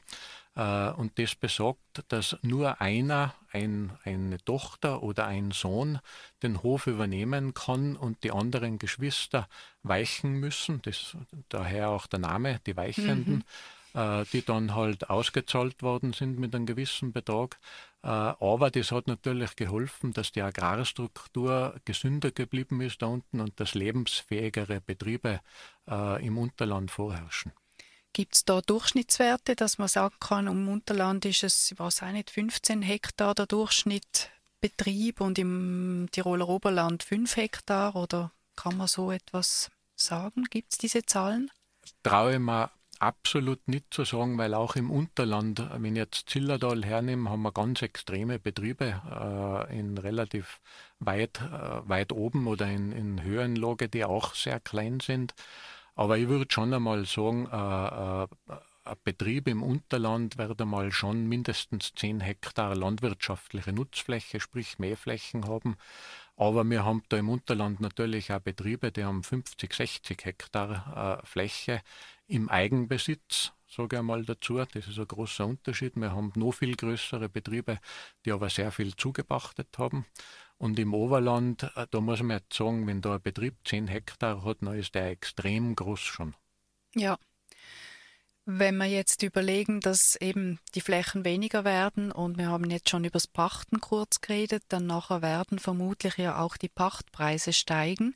Äh, 0.55 0.89
und 0.91 1.17
das 1.17 1.36
besagt, 1.36 2.03
dass 2.10 2.38
nur 2.41 2.81
einer, 2.81 3.34
ein, 3.51 3.91
eine 4.03 4.38
Tochter 4.43 5.03
oder 5.03 5.27
ein 5.27 5.51
Sohn, 5.51 6.00
den 6.43 6.62
Hof 6.63 6.88
übernehmen 6.88 7.53
kann 7.53 7.96
und 7.96 8.24
die 8.24 8.31
anderen 8.31 8.79
Geschwister 8.79 9.48
weichen 9.84 10.34
müssen. 10.34 10.81
Das, 10.81 11.15
daher 11.50 11.89
auch 11.89 12.08
der 12.08 12.20
Name, 12.20 12.60
die 12.65 12.75
Weichenden. 12.75 13.36
Mhm 13.36 13.43
die 13.93 14.41
dann 14.46 14.74
halt 14.74 15.10
ausgezahlt 15.10 15.84
worden 15.84 16.13
sind 16.13 16.39
mit 16.39 16.55
einem 16.55 16.65
gewissen 16.65 17.12
Betrag. 17.12 17.60
Aber 18.01 18.72
das 18.72 18.93
hat 18.93 19.08
natürlich 19.08 19.58
geholfen, 19.58 20.13
dass 20.13 20.31
die 20.31 20.41
Agrarstruktur 20.41 21.75
gesünder 21.84 22.31
geblieben 22.31 22.79
ist 22.79 23.01
da 23.01 23.08
unten 23.08 23.41
und 23.41 23.60
dass 23.60 23.74
lebensfähigere 23.74 24.79
Betriebe 24.79 25.41
im 25.88 26.38
Unterland 26.38 26.89
vorherrschen. 26.89 27.51
Gibt 28.13 28.35
es 28.35 28.45
da 28.45 28.61
Durchschnittswerte, 28.61 29.55
dass 29.55 29.77
man 29.77 29.87
sagen 29.87 30.15
kann, 30.19 30.47
im 30.47 30.67
Unterland 30.67 31.25
ist 31.25 31.43
es, 31.43 31.71
ich 31.71 31.79
weiß 31.79 32.03
auch 32.03 32.11
nicht, 32.11 32.29
15 32.29 32.81
Hektar 32.81 33.33
der 33.35 33.45
Durchschnitt 33.45 34.29
Betrieb 34.59 35.21
und 35.21 35.39
im 35.39 36.07
Tiroler 36.11 36.47
Oberland 36.47 37.03
5 37.03 37.35
Hektar 37.35 37.95
oder 37.95 38.31
kann 38.55 38.77
man 38.77 38.87
so 38.87 39.11
etwas 39.11 39.71
sagen? 39.95 40.43
Gibt 40.49 40.73
es 40.73 40.77
diese 40.77 41.03
Zahlen? 41.03 41.49
Traue 42.03 42.33
ich 42.33 42.39
mir 42.39 42.69
absolut 42.99 43.67
nicht 43.67 43.91
zu 43.91 44.03
sagen, 44.05 44.37
weil 44.37 44.53
auch 44.53 44.75
im 44.75 44.91
Unterland, 44.91 45.67
wenn 45.73 45.95
ich 45.95 45.99
jetzt 45.99 46.29
Zillertal 46.29 46.85
hernehme, 46.85 47.29
haben 47.29 47.41
wir 47.41 47.51
ganz 47.51 47.81
extreme 47.81 48.37
Betriebe 48.37 49.01
äh, 49.69 49.79
in 49.79 49.97
relativ 49.97 50.61
weit, 50.99 51.41
äh, 51.41 51.89
weit 51.89 52.11
oben 52.11 52.45
oder 52.45 52.67
in, 52.67 52.91
in 52.91 53.23
Höhenlage, 53.23 53.89
die 53.89 54.05
auch 54.05 54.35
sehr 54.35 54.59
klein 54.59 54.99
sind. 54.99 55.33
Aber 55.95 56.17
ich 56.17 56.27
würde 56.27 56.45
schon 56.50 56.74
einmal 56.74 57.05
sagen, 57.05 57.48
äh, 57.51 58.24
äh, 58.24 58.27
ein 58.83 58.98
Betrieb 59.03 59.48
im 59.48 59.62
Unterland 59.62 60.38
wird 60.38 60.62
einmal 60.62 60.91
schon 60.91 61.27
mindestens 61.27 61.93
10 61.95 62.19
Hektar 62.19 62.75
landwirtschaftliche 62.75 63.74
Nutzfläche, 63.74 64.39
sprich 64.39 64.79
Mähflächen 64.79 65.48
haben. 65.48 65.77
Aber 66.36 66.63
wir 66.63 66.83
haben 66.83 67.03
da 67.10 67.17
im 67.17 67.29
Unterland 67.29 67.79
natürlich 67.81 68.33
auch 68.33 68.39
Betriebe, 68.39 68.91
die 68.91 69.03
haben 69.03 69.24
50, 69.24 69.71
60 69.74 70.25
Hektar 70.25 71.21
äh, 71.21 71.25
Fläche 71.25 71.81
im 72.27 72.50
Eigenbesitz, 72.50 73.51
sage 73.67 73.98
ich 73.98 74.00
einmal 74.00 74.25
dazu. 74.25 74.57
Das 74.57 74.88
ist 74.88 74.98
ein 74.98 75.07
großer 75.07 75.45
Unterschied. 75.45 75.95
Wir 75.95 76.12
haben 76.12 76.31
noch 76.36 76.53
viel 76.53 76.75
größere 76.75 77.29
Betriebe, 77.29 77.77
die 78.25 78.31
aber 78.31 78.50
sehr 78.50 78.71
viel 78.71 78.95
zugepachtet 78.95 79.77
haben. 79.77 80.05
Und 80.61 80.77
im 80.77 80.93
Oberland, 80.93 81.63
äh, 81.75 81.87
da 81.89 82.01
muss 82.01 82.21
man 82.21 82.37
jetzt 82.37 82.53
sagen, 82.53 82.85
wenn 82.85 83.01
da 83.01 83.15
ein 83.15 83.21
Betrieb 83.23 83.55
10 83.65 83.87
Hektar 83.87 84.45
hat, 84.45 84.57
dann 84.61 84.77
ist 84.77 84.93
der 84.93 85.09
extrem 85.09 85.73
groß 85.73 85.99
schon. 85.99 86.35
Ja. 86.93 87.17
Wenn 88.45 88.77
wir 88.77 88.85
jetzt 88.85 89.23
überlegen, 89.23 89.79
dass 89.79 90.15
eben 90.17 90.59
die 90.75 90.81
Flächen 90.81 91.25
weniger 91.25 91.63
werden 91.63 92.11
und 92.11 92.37
wir 92.37 92.49
haben 92.49 92.69
jetzt 92.69 92.89
schon 92.91 93.05
über 93.05 93.13
das 93.13 93.25
Pachten 93.25 93.81
kurz 93.81 94.21
geredet, 94.21 94.61
dann 94.67 94.85
nachher 94.85 95.23
werden 95.23 95.57
vermutlich 95.57 96.17
ja 96.17 96.39
auch 96.39 96.57
die 96.57 96.69
Pachtpreise 96.69 97.53
steigen. 97.53 98.15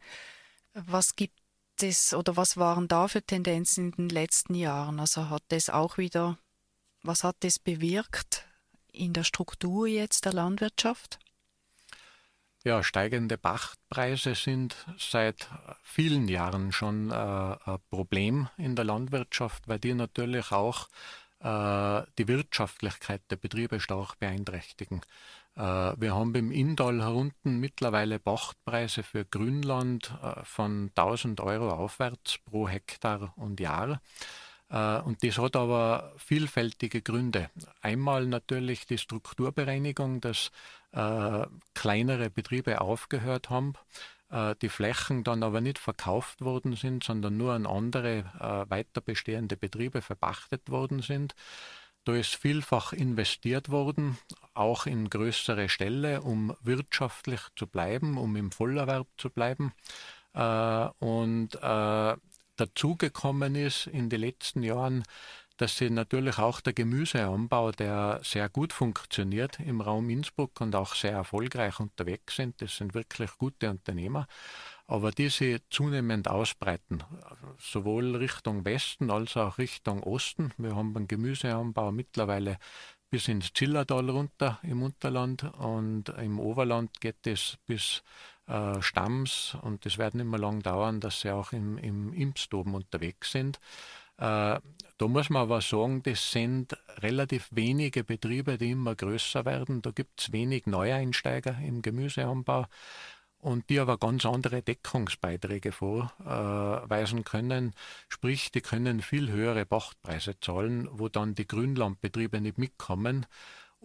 Was 0.75 1.15
gibt 1.15 1.39
es 1.81 2.13
oder 2.13 2.37
was 2.37 2.57
waren 2.57 2.87
da 2.87 3.07
für 3.07 3.23
Tendenzen 3.23 3.85
in 3.85 3.91
den 3.91 4.09
letzten 4.09 4.53
Jahren? 4.53 4.99
Also 4.99 5.31
hat 5.31 5.43
das 5.47 5.71
auch 5.71 5.97
wieder, 5.97 6.37
was 7.01 7.23
hat 7.23 7.37
das 7.39 7.57
bewirkt 7.57 8.45
in 8.91 9.13
der 9.13 9.23
Struktur 9.23 9.87
jetzt 9.87 10.25
der 10.25 10.33
Landwirtschaft? 10.33 11.17
Ja, 12.65 12.81
steigende 12.81 13.37
Pachtpreise 13.37 14.33
sind 14.33 14.75
seit 14.97 15.47
vielen 15.83 16.27
Jahren 16.27 16.71
schon 16.71 17.11
äh, 17.11 17.13
ein 17.13 17.77
Problem 17.91 18.49
in 18.57 18.75
der 18.75 18.85
Landwirtschaft, 18.85 19.67
weil 19.67 19.77
die 19.77 19.93
natürlich 19.93 20.51
auch 20.51 20.87
äh, 21.41 22.01
die 22.17 22.27
Wirtschaftlichkeit 22.27 23.21
der 23.29 23.35
Betriebe 23.35 23.79
stark 23.79 24.17
beeinträchtigen. 24.17 25.01
Äh, 25.55 25.61
wir 25.61 26.15
haben 26.15 26.33
im 26.33 26.51
Inntal 26.51 27.03
herunten 27.03 27.59
mittlerweile 27.59 28.17
Pachtpreise 28.17 29.03
für 29.03 29.25
Grünland 29.25 30.11
äh, 30.23 30.43
von 30.43 30.89
1000 30.95 31.41
Euro 31.41 31.69
aufwärts 31.69 32.39
pro 32.39 32.67
Hektar 32.67 33.31
und 33.35 33.59
Jahr. 33.59 34.01
Äh, 34.75 34.99
und 34.99 35.23
das 35.23 35.37
hat 35.37 35.55
aber 35.55 36.13
vielfältige 36.17 37.01
Gründe. 37.01 37.49
Einmal 37.81 38.27
natürlich 38.27 38.85
die 38.85 38.97
Strukturbereinigung, 38.97 40.19
dass 40.19 40.51
äh, 40.91 41.45
kleinere 41.73 42.29
Betriebe 42.29 42.81
aufgehört 42.81 43.49
haben, 43.49 43.73
äh, 44.29 44.53
die 44.61 44.69
Flächen 44.69 45.23
dann 45.23 45.43
aber 45.43 45.61
nicht 45.61 45.79
verkauft 45.79 46.41
worden 46.41 46.75
sind, 46.75 47.05
sondern 47.05 47.37
nur 47.37 47.53
an 47.53 47.65
andere 47.65 48.25
äh, 48.39 48.69
weiter 48.69 48.99
bestehende 48.99 49.55
Betriebe 49.55 50.01
verpachtet 50.01 50.69
worden 50.69 51.01
sind. 51.01 51.35
Da 52.03 52.13
ist 52.13 52.35
vielfach 52.35 52.93
investiert 52.93 53.69
worden, 53.69 54.17
auch 54.53 54.85
in 54.85 55.09
größere 55.09 55.69
Ställe, 55.69 56.21
um 56.21 56.55
wirtschaftlich 56.61 57.41
zu 57.55 57.65
bleiben, 57.65 58.17
um 58.17 58.35
im 58.35 58.51
Vollerwerb 58.51 59.07
zu 59.17 59.29
bleiben. 59.29 59.73
Äh, 60.33 60.89
und 60.99 61.55
äh, 61.55 62.15
dazugekommen 62.55 63.55
ist 63.55 63.87
in 63.87 64.09
den 64.09 64.21
letzten 64.21 64.63
Jahren, 64.63 65.03
dass 65.57 65.77
sie 65.77 65.89
natürlich 65.89 66.37
auch 66.37 66.59
der 66.59 66.73
Gemüseanbau, 66.73 67.71
der 67.71 68.19
sehr 68.23 68.49
gut 68.49 68.73
funktioniert 68.73 69.59
im 69.59 69.79
Raum 69.79 70.09
Innsbruck 70.09 70.59
und 70.59 70.75
auch 70.75 70.95
sehr 70.95 71.13
erfolgreich 71.13 71.79
unterwegs 71.79 72.35
sind, 72.35 72.61
das 72.61 72.75
sind 72.75 72.93
wirklich 72.93 73.31
gute 73.37 73.69
Unternehmer, 73.69 74.27
aber 74.87 75.11
diese 75.11 75.61
zunehmend 75.69 76.27
ausbreiten, 76.27 77.03
sowohl 77.57 78.17
Richtung 78.17 78.65
Westen 78.65 79.09
als 79.09 79.37
auch 79.37 79.57
Richtung 79.57 80.03
Osten. 80.03 80.51
Wir 80.57 80.75
haben 80.75 80.95
einen 80.95 81.07
Gemüseanbau 81.07 81.91
mittlerweile 81.91 82.57
bis 83.09 83.27
ins 83.29 83.53
Zillertal 83.53 84.09
runter 84.09 84.59
im 84.63 84.83
Unterland 84.83 85.43
und 85.57 86.09
im 86.09 86.39
Oberland 86.39 86.99
geht 86.99 87.25
es 87.25 87.57
bis 87.65 88.03
äh, 88.47 88.81
Stamms 88.81 89.57
und 89.61 89.85
das 89.85 89.97
wird 89.97 90.15
nicht 90.15 90.25
mehr 90.25 90.39
lang 90.39 90.61
dauern, 90.61 90.99
dass 90.99 91.21
sie 91.21 91.31
auch 91.31 91.51
im, 91.51 91.77
im 91.77 92.13
Impfstoben 92.13 92.75
unterwegs 92.75 93.31
sind. 93.31 93.59
Äh, 94.17 94.59
da 94.97 95.07
muss 95.07 95.29
man 95.29 95.41
aber 95.41 95.61
sagen, 95.61 96.03
das 96.03 96.31
sind 96.31 96.77
relativ 96.99 97.49
wenige 97.51 98.03
Betriebe, 98.03 98.57
die 98.57 98.71
immer 98.71 98.95
größer 98.95 99.43
werden. 99.43 99.81
Da 99.81 99.91
gibt 99.91 100.21
es 100.21 100.31
wenig 100.31 100.67
Neueinsteiger 100.67 101.57
im 101.59 101.81
Gemüseanbau 101.81 102.67
und 103.39 103.69
die 103.69 103.79
aber 103.79 103.97
ganz 103.97 104.25
andere 104.25 104.61
Deckungsbeiträge 104.61 105.71
vorweisen 105.71 107.23
können. 107.23 107.73
Sprich, 108.09 108.51
die 108.51 108.61
können 108.61 109.01
viel 109.01 109.31
höhere 109.31 109.65
Pachtpreise 109.65 110.39
zahlen, 110.39 110.87
wo 110.91 111.09
dann 111.09 111.35
die 111.35 111.47
Grünlandbetriebe 111.47 112.41
nicht 112.41 112.57
mitkommen. 112.57 113.25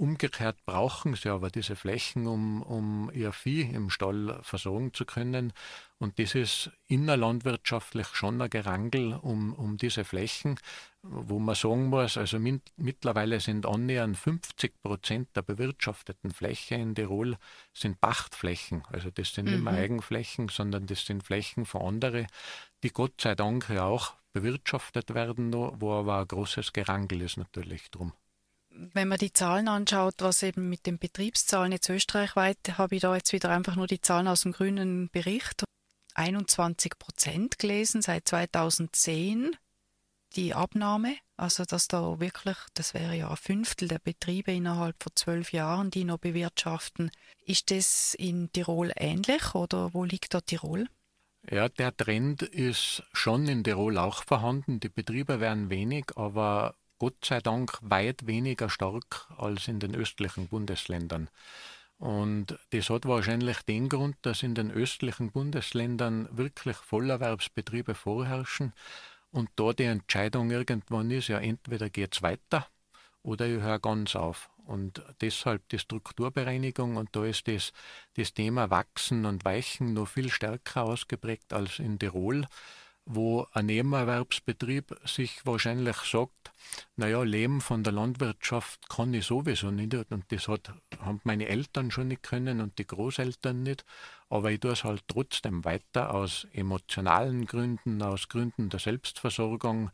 Umgekehrt 0.00 0.64
brauchen 0.64 1.14
sie 1.14 1.28
aber 1.28 1.50
diese 1.50 1.76
Flächen, 1.76 2.26
um, 2.26 2.62
um 2.62 3.10
ihr 3.12 3.32
Vieh 3.32 3.70
im 3.70 3.90
Stall 3.90 4.40
versorgen 4.40 4.94
zu 4.94 5.04
können. 5.04 5.52
Und 5.98 6.18
das 6.18 6.34
ist 6.34 6.70
innerlandwirtschaftlich 6.86 8.06
schon 8.14 8.40
ein 8.40 8.48
Gerangel 8.48 9.12
um, 9.20 9.52
um 9.52 9.76
diese 9.76 10.06
Flächen, 10.06 10.58
wo 11.02 11.38
man 11.38 11.54
sagen 11.54 11.88
muss, 11.88 12.16
also 12.16 12.38
mit, 12.38 12.62
mittlerweile 12.78 13.40
sind 13.40 13.66
annähernd 13.66 14.16
50 14.16 14.82
Prozent 14.82 15.28
der 15.36 15.42
bewirtschafteten 15.42 16.30
Fläche 16.30 16.76
in 16.76 16.94
Tirol 16.94 17.36
sind 17.74 18.00
Pachtflächen. 18.00 18.82
Also 18.88 19.10
das 19.10 19.34
sind 19.34 19.48
mhm. 19.48 19.52
nicht 19.52 19.64
mehr 19.64 19.74
Eigenflächen, 19.74 20.48
sondern 20.48 20.86
das 20.86 21.04
sind 21.04 21.24
Flächen 21.24 21.66
von 21.66 21.82
anderen, 21.82 22.26
die 22.82 22.90
Gott 22.90 23.20
sei 23.20 23.34
Dank 23.34 23.68
ja 23.68 23.84
auch 23.84 24.14
bewirtschaftet 24.32 25.12
werden, 25.12 25.52
wo 25.52 25.92
aber 25.92 26.20
ein 26.20 26.26
großes 26.28 26.72
Gerangel 26.72 27.20
ist 27.20 27.36
natürlich 27.36 27.90
drum 27.90 28.14
wenn 28.94 29.08
man 29.08 29.18
die 29.18 29.32
Zahlen 29.32 29.68
anschaut, 29.68 30.14
was 30.18 30.42
eben 30.42 30.68
mit 30.68 30.86
den 30.86 30.98
Betriebszahlen 30.98 31.72
jetzt 31.72 31.88
österreichweit, 31.88 32.78
habe 32.78 32.96
ich 32.96 33.02
da 33.02 33.14
jetzt 33.14 33.32
wieder 33.32 33.50
einfach 33.50 33.76
nur 33.76 33.86
die 33.86 34.00
Zahlen 34.00 34.28
aus 34.28 34.42
dem 34.42 34.52
grünen 34.52 35.08
Bericht. 35.10 35.64
21 36.14 36.98
Prozent 36.98 37.58
gelesen 37.58 38.02
seit 38.02 38.26
2010 38.28 39.56
die 40.36 40.54
Abnahme. 40.54 41.16
Also 41.36 41.64
dass 41.64 41.88
da 41.88 42.20
wirklich, 42.20 42.56
das 42.74 42.94
wäre 42.94 43.16
ja 43.16 43.30
ein 43.30 43.36
Fünftel 43.36 43.88
der 43.88 43.98
Betriebe 43.98 44.52
innerhalb 44.52 45.02
von 45.02 45.12
zwölf 45.14 45.52
Jahren, 45.52 45.90
die 45.90 46.04
noch 46.04 46.18
bewirtschaften. 46.18 47.10
Ist 47.44 47.70
das 47.70 48.14
in 48.14 48.52
Tirol 48.52 48.92
ähnlich 48.96 49.54
oder 49.54 49.94
wo 49.94 50.04
liegt 50.04 50.34
da 50.34 50.40
Tirol? 50.40 50.86
Ja, 51.50 51.68
der 51.68 51.96
Trend 51.96 52.42
ist 52.42 53.02
schon 53.12 53.48
in 53.48 53.64
Tirol 53.64 53.96
auch 53.96 54.24
vorhanden. 54.24 54.80
Die 54.80 54.90
Betriebe 54.90 55.40
werden 55.40 55.70
wenig, 55.70 56.06
aber 56.16 56.74
Gott 57.00 57.24
sei 57.24 57.40
Dank 57.40 57.78
weit 57.80 58.26
weniger 58.26 58.68
stark 58.68 59.26
als 59.38 59.68
in 59.68 59.80
den 59.80 59.94
östlichen 59.96 60.48
Bundesländern. 60.48 61.30
Und 61.96 62.58
das 62.72 62.90
hat 62.90 63.06
wahrscheinlich 63.06 63.62
den 63.62 63.88
Grund, 63.88 64.16
dass 64.20 64.42
in 64.42 64.54
den 64.54 64.70
östlichen 64.70 65.32
Bundesländern 65.32 66.28
wirklich 66.30 66.76
Vollerwerbsbetriebe 66.76 67.94
vorherrschen 67.94 68.74
und 69.30 69.48
da 69.56 69.72
die 69.72 69.84
Entscheidung 69.84 70.50
irgendwann 70.50 71.10
ist, 71.10 71.28
ja 71.28 71.38
entweder 71.38 71.88
geht 71.88 72.16
es 72.16 72.22
weiter 72.22 72.66
oder 73.22 73.46
ich 73.46 73.62
höre 73.62 73.78
ganz 73.78 74.14
auf. 74.14 74.50
Und 74.66 75.02
deshalb 75.22 75.66
die 75.70 75.78
Strukturbereinigung 75.78 76.96
und 76.96 77.16
da 77.16 77.24
ist 77.24 77.48
das, 77.48 77.72
das 78.14 78.34
Thema 78.34 78.68
Wachsen 78.68 79.24
und 79.24 79.46
Weichen 79.46 79.94
noch 79.94 80.08
viel 80.08 80.30
stärker 80.30 80.84
ausgeprägt 80.84 81.54
als 81.54 81.78
in 81.78 81.98
Tirol 81.98 82.46
wo 83.12 83.46
ein 83.52 83.66
Nebenerwerbsbetrieb 83.66 84.94
sich 85.04 85.44
wahrscheinlich 85.44 85.96
sagt, 85.96 86.52
naja, 86.96 87.22
Leben 87.22 87.60
von 87.60 87.82
der 87.82 87.92
Landwirtschaft 87.92 88.88
kann 88.88 89.12
ich 89.14 89.26
sowieso 89.26 89.70
nicht 89.70 89.94
und 89.94 90.24
das 90.28 90.46
hat, 90.46 90.72
haben 91.00 91.20
meine 91.24 91.48
Eltern 91.48 91.90
schon 91.90 92.08
nicht 92.08 92.22
können 92.22 92.60
und 92.60 92.78
die 92.78 92.86
Großeltern 92.86 93.62
nicht, 93.62 93.84
aber 94.28 94.52
ich 94.52 94.60
tue 94.60 94.72
es 94.72 94.84
halt 94.84 95.02
trotzdem 95.08 95.64
weiter 95.64 96.14
aus 96.14 96.46
emotionalen 96.52 97.46
Gründen, 97.46 98.00
aus 98.00 98.28
Gründen 98.28 98.68
der 98.68 98.78
Selbstversorgung, 98.78 99.90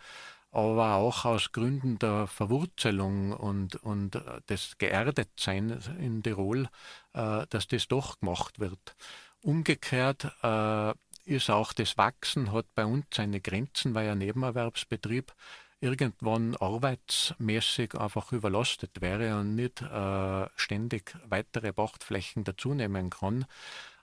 aber 0.51 0.95
auch 0.95 1.25
aus 1.25 1.53
Gründen 1.53 1.99
der 1.99 2.27
Verwurzelung 2.27 3.33
und, 3.33 3.77
und 3.77 4.21
des 4.49 4.77
Geerdetseins 4.79 5.89
in 5.99 6.23
Tirol, 6.23 6.69
äh, 7.15 7.47
dass 7.49 7.67
das 7.69 7.89
doch 7.89 8.21
gemacht 8.21 8.59
wird. 8.59 8.97
Umgekehrt 9.41 10.25
äh, 10.43 10.95
ist 11.27 11.51
auch 11.51 11.73
das 11.73 11.99
Wachsen, 11.99 12.53
hat 12.53 12.67
bei 12.75 12.87
uns 12.87 13.07
seine 13.13 13.41
Grenzen, 13.41 13.95
weil 13.95 14.11
ein 14.11 14.19
Nebenerwerbsbetrieb 14.19 15.35
irgendwann 15.81 16.57
arbeitsmäßig 16.57 17.95
einfach 17.95 18.33
überlastet 18.33 19.01
wäre 19.01 19.39
und 19.39 19.55
nicht 19.55 19.83
äh, 19.83 20.49
ständig 20.57 21.15
weitere 21.29 21.73
Pachtflächen 21.73 22.45
dazunehmen 22.45 23.11
kann. 23.11 23.45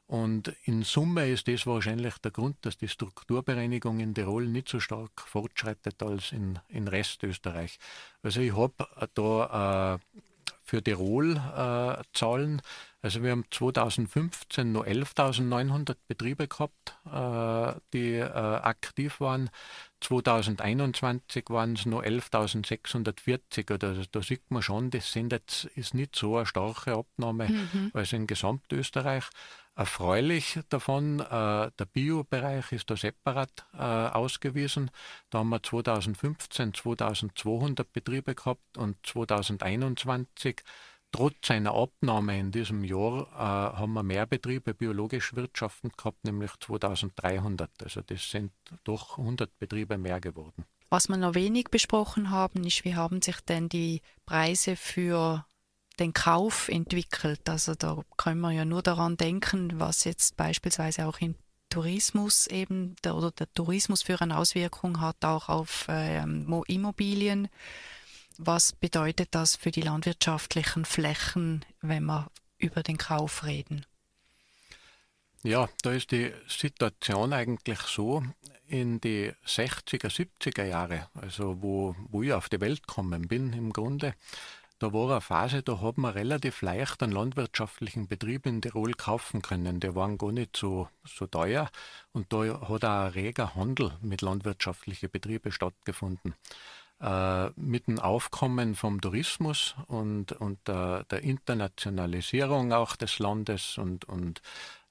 Und 0.06 0.54
in 0.66 0.84
Summe 0.84 1.30
ist 1.30 1.48
das 1.48 1.66
wahrscheinlich 1.66 2.18
der 2.20 2.32
Grund, 2.32 2.58
dass 2.62 2.78
die 2.78 2.90
Strukturbereinigung 2.90 4.00
in 4.00 4.14
Tirol 4.14 4.46
nicht 4.46 4.70
so 4.70 4.80
stark 4.80 5.22
fortschreitet 5.22 6.04
als 6.04 6.32
in, 6.32 6.60
in 6.68 6.88
Rest 6.88 7.24
Österreich. 7.24 7.80
Also 8.22 8.42
ich 8.42 8.56
habe 8.56 8.88
da 9.14 9.96
äh, 9.96 10.20
für 10.64 10.84
Tirol 10.84 11.38
äh, 11.38 12.04
Zahlen. 12.14 12.62
Also 13.04 13.22
wir 13.22 13.32
haben 13.32 13.44
2015 13.52 14.72
nur 14.72 14.86
11.900 14.86 15.98
Betriebe 16.08 16.48
gehabt, 16.48 16.98
äh, 17.06 17.78
die 17.92 18.14
äh, 18.14 18.24
aktiv 18.30 19.20
waren. 19.20 19.50
2021 20.00 21.50
waren 21.50 21.74
es 21.74 21.86
nur 21.86 22.04
11.640. 22.04 23.86
Also 23.86 24.04
da 24.10 24.22
sieht 24.22 24.50
man 24.50 24.62
schon, 24.62 24.90
das 24.90 25.12
sind 25.12 25.34
jetzt, 25.34 25.66
ist 25.76 25.94
nicht 25.94 26.16
so 26.16 26.38
eine 26.38 26.46
starke 26.46 26.94
Abnahme 26.94 27.50
mhm. 27.50 27.92
als 27.94 28.14
in 28.14 28.26
Gesamtösterreich. 28.26 29.26
Erfreulich 29.76 30.60
davon, 30.70 31.20
äh, 31.20 31.72
der 31.78 31.86
Biobereich 31.92 32.72
ist 32.72 32.90
da 32.90 32.96
separat 32.96 33.66
äh, 33.74 33.82
ausgewiesen. 33.82 34.92
Da 35.30 35.40
haben 35.40 35.50
wir 35.50 35.62
2015 35.62 36.74
2200 36.74 37.92
Betriebe 37.92 38.34
gehabt 38.34 38.78
und 38.78 38.96
2021 39.04 40.62
trotz 41.14 41.52
einer 41.52 41.74
Abnahme 41.74 42.38
in 42.38 42.52
diesem 42.52 42.84
Jahr 42.84 43.28
äh, 43.34 43.78
haben 43.78 43.94
wir 43.94 44.04
mehr 44.04 44.26
Betriebe 44.26 44.74
biologisch 44.74 45.34
wirtschaften 45.36 45.92
gehabt, 45.96 46.26
nämlich 46.26 46.52
2300. 46.60 47.70
Also 47.82 48.02
das 48.02 48.30
sind 48.30 48.52
doch 48.84 49.18
100 49.18 49.58
Betriebe 49.58 49.98
mehr 49.98 50.20
geworden. 50.20 50.66
Was 50.90 51.08
wir 51.08 51.18
noch 51.18 51.36
wenig 51.36 51.70
besprochen 51.72 52.30
haben, 52.30 52.66
ist, 52.66 52.84
wie 52.84 52.96
haben 52.96 53.22
sich 53.22 53.40
denn 53.42 53.70
die 53.70 54.02
Preise 54.26 54.76
für 54.76 55.46
den 56.00 56.14
Kauf 56.14 56.68
entwickelt. 56.70 57.48
Also 57.48 57.76
da 57.76 58.04
können 58.18 58.42
wir 58.42 58.52
ja 58.52 58.66
nur 58.66 58.82
daran 58.82 59.18
denken, 59.18 59.80
was 59.80 60.04
jetzt 60.04 60.36
beispielsweise 60.38 61.08
auch 61.08 61.20
im 61.20 61.36
Tourismus 61.70 62.48
eben 62.48 62.96
der, 63.04 63.16
oder 63.16 63.32
der 63.32 63.52
Tourismus 63.54 64.04
für 64.04 64.22
eine 64.22 64.38
Auswirkung 64.38 65.02
hat, 65.02 65.24
auch 65.26 65.50
auf 65.50 65.88
ähm, 65.90 66.64
Immobilien. 66.68 67.48
Was 68.38 68.74
bedeutet 68.74 69.30
das 69.32 69.56
für 69.56 69.72
die 69.72 69.82
landwirtschaftlichen 69.82 70.86
Flächen, 70.86 71.64
wenn 71.82 72.06
wir 72.06 72.30
über 72.58 72.84
den 72.84 72.98
Kauf 72.98 73.46
reden? 73.46 73.86
Ja, 75.44 75.68
da 75.82 75.92
ist 75.92 76.12
die 76.12 76.32
Situation 76.48 77.34
eigentlich 77.34 77.80
so, 77.80 78.24
in 78.66 79.02
die 79.02 79.34
60er, 79.46 80.10
70er 80.10 80.64
Jahre, 80.64 81.10
also 81.14 81.62
wo, 81.62 81.96
wo 82.10 82.24
ich 82.24 82.34
auf 82.34 82.48
die 82.48 82.62
Welt 82.62 82.88
gekommen 82.88 83.28
bin 83.28 83.52
im 83.54 83.74
Grunde, 83.74 84.16
da 84.80 84.92
war 84.92 85.12
eine 85.12 85.22
Phase, 85.22 85.62
da 85.62 85.80
hat 85.80 85.98
man 85.98 86.12
relativ 86.12 86.62
leicht 86.62 87.04
einen 87.04 87.14
landwirtschaftlichen 87.14 88.08
Betrieb 88.08 88.46
in 88.46 88.62
Tirol 88.62 88.94
kaufen 88.94 89.42
können. 89.42 89.80
Die 89.80 89.96
waren 89.96 90.18
gar 90.18 90.34
nicht 90.34 90.58
so, 90.58 90.90
so 91.06 91.26
teuer 91.26 91.70
und 92.12 92.34
da 92.34 92.68
hat 92.68 92.84
auch 92.84 93.06
ein 93.06 93.12
reger 93.12 93.56
Handel 93.56 93.94
mit 94.02 94.22
landwirtschaftlichen 94.22 95.10
Betrieben 95.10 95.52
stattgefunden. 95.52 96.36
Äh, 97.04 97.50
mit 97.58 97.88
dem 97.88 98.00
Aufkommen 98.00 98.76
vom 98.76 99.02
Tourismus 99.02 99.76
und, 99.88 100.32
und 100.32 100.58
der, 100.70 101.04
der 101.12 101.22
Internationalisierung 101.22 102.72
auch 102.72 102.96
des 102.96 103.20
Landes 103.20 103.78
und, 103.78 104.06
und 104.06 104.42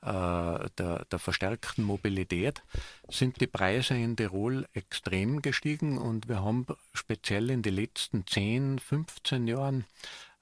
äh, 0.03 0.69
der, 0.77 1.07
der 1.11 1.19
verstärkten 1.19 1.85
Mobilität 1.85 2.63
sind 3.09 3.41
die 3.41 3.47
Preise 3.47 3.95
in 3.95 4.15
Tirol 4.15 4.69
extrem 4.75 5.41
gestiegen 5.41 5.97
und 5.97 6.29
wir 6.29 6.43
haben 6.45 6.67
speziell 6.93 7.49
in 7.49 7.63
den 7.63 7.77
letzten 7.77 8.27
10, 8.27 8.79
15 8.79 9.49
Jahren 9.49 9.87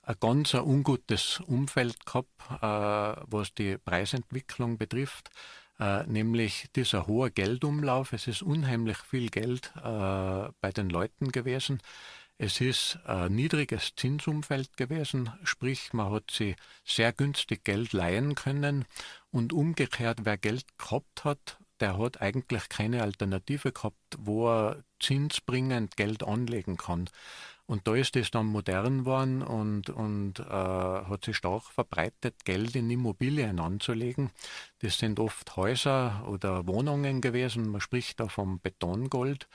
ein 0.02 0.16
ganz 0.18 0.56
ein 0.56 0.62
ungutes 0.62 1.38
Umfeld 1.38 2.04
gehabt, 2.04 2.32
äh, 2.50 3.22
was 3.30 3.54
die 3.54 3.78
Preisentwicklung 3.78 4.76
betrifft, 4.76 5.30
äh, 5.80 6.04
nämlich 6.06 6.66
dieser 6.76 7.06
hohe 7.06 7.30
Geldumlauf. 7.30 8.12
Es 8.12 8.26
ist 8.28 8.42
unheimlich 8.42 8.98
viel 8.98 9.30
Geld 9.30 9.72
bei 9.74 10.72
den 10.74 10.90
Leuten 10.90 11.32
gewesen. 11.32 11.80
Es 12.42 12.58
ist 12.58 12.98
ein 13.04 13.34
niedriges 13.34 13.94
Zinsumfeld 13.96 14.74
gewesen, 14.78 15.30
sprich 15.44 15.92
man 15.92 16.10
hat 16.10 16.30
sie 16.30 16.56
sehr 16.86 17.12
günstig 17.12 17.64
Geld 17.64 17.92
leihen 17.92 18.34
können 18.34 18.86
und 19.30 19.52
umgekehrt, 19.52 20.20
wer 20.22 20.38
Geld 20.38 20.64
gehabt 20.78 21.24
hat, 21.24 21.58
der 21.80 21.98
hat 21.98 22.22
eigentlich 22.22 22.70
keine 22.70 23.02
Alternative 23.02 23.72
gehabt, 23.72 24.16
wo 24.16 24.48
er 24.48 24.84
zinsbringend 25.00 25.98
Geld 25.98 26.22
anlegen 26.22 26.78
kann. 26.78 27.10
Und 27.70 27.86
da 27.86 27.94
ist 27.94 28.16
es 28.16 28.32
dann 28.32 28.46
modern 28.46 28.98
geworden 28.98 29.42
und, 29.42 29.90
und 29.90 30.40
äh, 30.40 30.42
hat 30.42 31.24
sich 31.24 31.36
stark 31.36 31.62
verbreitet, 31.62 32.44
Geld 32.44 32.74
in 32.74 32.90
Immobilien 32.90 33.60
anzulegen. 33.60 34.32
Das 34.80 34.98
sind 34.98 35.20
oft 35.20 35.54
Häuser 35.54 36.26
oder 36.26 36.66
Wohnungen 36.66 37.20
gewesen. 37.20 37.68
Man 37.68 37.80
spricht 37.80 38.18
da 38.18 38.26
vom 38.26 38.58
Betongold. 38.58 39.46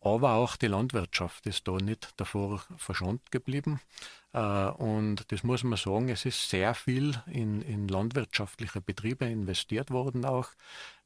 Aber 0.00 0.34
auch 0.34 0.54
die 0.54 0.68
Landwirtschaft 0.68 1.44
ist 1.48 1.66
da 1.66 1.72
nicht 1.78 2.10
davor 2.18 2.62
verschont 2.76 3.32
geblieben. 3.32 3.80
Äh, 4.36 4.68
und 4.68 5.32
das 5.32 5.42
muss 5.42 5.64
man 5.64 5.78
sagen, 5.78 6.10
es 6.10 6.26
ist 6.26 6.50
sehr 6.50 6.74
viel 6.74 7.14
in, 7.26 7.62
in 7.62 7.88
landwirtschaftliche 7.88 8.82
Betriebe 8.82 9.24
investiert 9.24 9.90
worden 9.90 10.24
auch. 10.26 10.50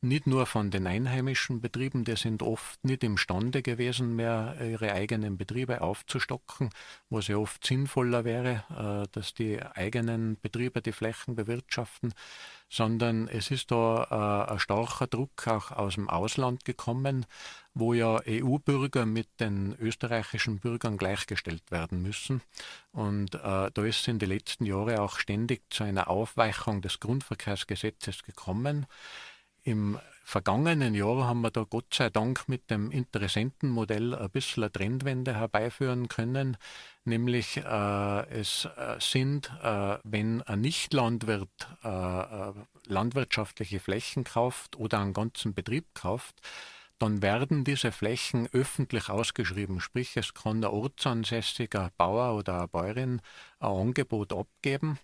Nicht 0.02 0.26
nur 0.26 0.46
von 0.46 0.70
den 0.70 0.86
einheimischen 0.86 1.60
Betrieben, 1.60 2.04
die 2.04 2.16
sind 2.16 2.42
oft 2.42 2.82
nicht 2.82 3.04
imstande 3.04 3.62
gewesen, 3.62 4.16
mehr 4.16 4.56
ihre 4.60 4.92
eigenen 4.92 5.36
Betriebe 5.36 5.82
aufzustocken, 5.82 6.70
was 7.10 7.28
ja 7.28 7.36
oft 7.36 7.64
sinnvoller 7.64 8.24
wäre, 8.24 8.64
äh, 8.70 9.08
dass 9.12 9.34
die 9.34 9.62
eigenen 9.62 10.38
Betriebe 10.40 10.82
die 10.82 10.92
Flächen 10.92 11.36
bewirtschaften, 11.36 12.14
sondern 12.68 13.28
es 13.28 13.50
ist 13.50 13.70
da 13.70 14.46
äh, 14.48 14.52
ein 14.52 14.58
starker 14.58 15.06
Druck 15.06 15.46
auch 15.46 15.70
aus 15.70 15.94
dem 15.94 16.08
Ausland 16.08 16.64
gekommen, 16.64 17.26
wo 17.74 17.92
ja 17.92 18.20
EU-Bürger 18.26 19.06
mit 19.06 19.28
den 19.38 19.76
österreichischen 19.78 20.58
Bürgern 20.58 20.96
gleichgestellt 20.96 21.70
werden 21.70 22.02
müssen. 22.02 22.42
Und 22.92 23.34
äh, 23.36 23.70
da 23.72 23.84
ist 23.84 24.08
in 24.08 24.18
den 24.18 24.30
letzten 24.30 24.66
Jahren 24.66 24.98
auch 24.98 25.18
ständig 25.18 25.62
zu 25.70 25.84
einer 25.84 26.08
Aufweichung 26.08 26.82
des 26.82 26.98
Grundverkehrsgesetzes 26.98 28.24
gekommen. 28.24 28.86
Im 29.62 29.98
vergangenen 30.24 30.94
Jahr 30.94 31.26
haben 31.26 31.42
wir 31.42 31.50
da 31.50 31.64
Gott 31.68 31.92
sei 31.92 32.08
Dank 32.08 32.48
mit 32.48 32.70
dem 32.70 32.90
Interessentenmodell 32.90 34.14
ein 34.14 34.30
bisschen 34.30 34.62
eine 34.62 34.72
Trendwende 34.72 35.34
herbeiführen 35.34 36.08
können, 36.08 36.56
nämlich 37.04 37.58
äh, 37.58 38.26
es 38.30 38.64
äh, 38.64 38.96
sind, 39.00 39.52
äh, 39.62 39.98
wenn 40.02 40.40
ein 40.42 40.62
Nichtlandwirt 40.62 41.68
äh, 41.84 41.88
äh, 41.88 42.52
landwirtschaftliche 42.86 43.80
Flächen 43.80 44.24
kauft 44.24 44.76
oder 44.76 45.00
einen 45.00 45.12
ganzen 45.12 45.52
Betrieb 45.52 45.86
kauft, 45.94 46.40
dann 47.00 47.22
werden 47.22 47.64
diese 47.64 47.92
Flächen 47.92 48.48
öffentlich 48.52 49.08
ausgeschrieben. 49.08 49.80
Sprich, 49.80 50.16
es 50.16 50.34
kann 50.34 50.60
der 50.60 50.72
ortsansässiger 50.72 51.90
Bauer 51.96 52.36
oder 52.36 52.58
eine 52.58 52.68
Bäuerin 52.68 53.22
ein 53.58 53.70
Angebot 53.70 54.32
abgeben 54.32 54.98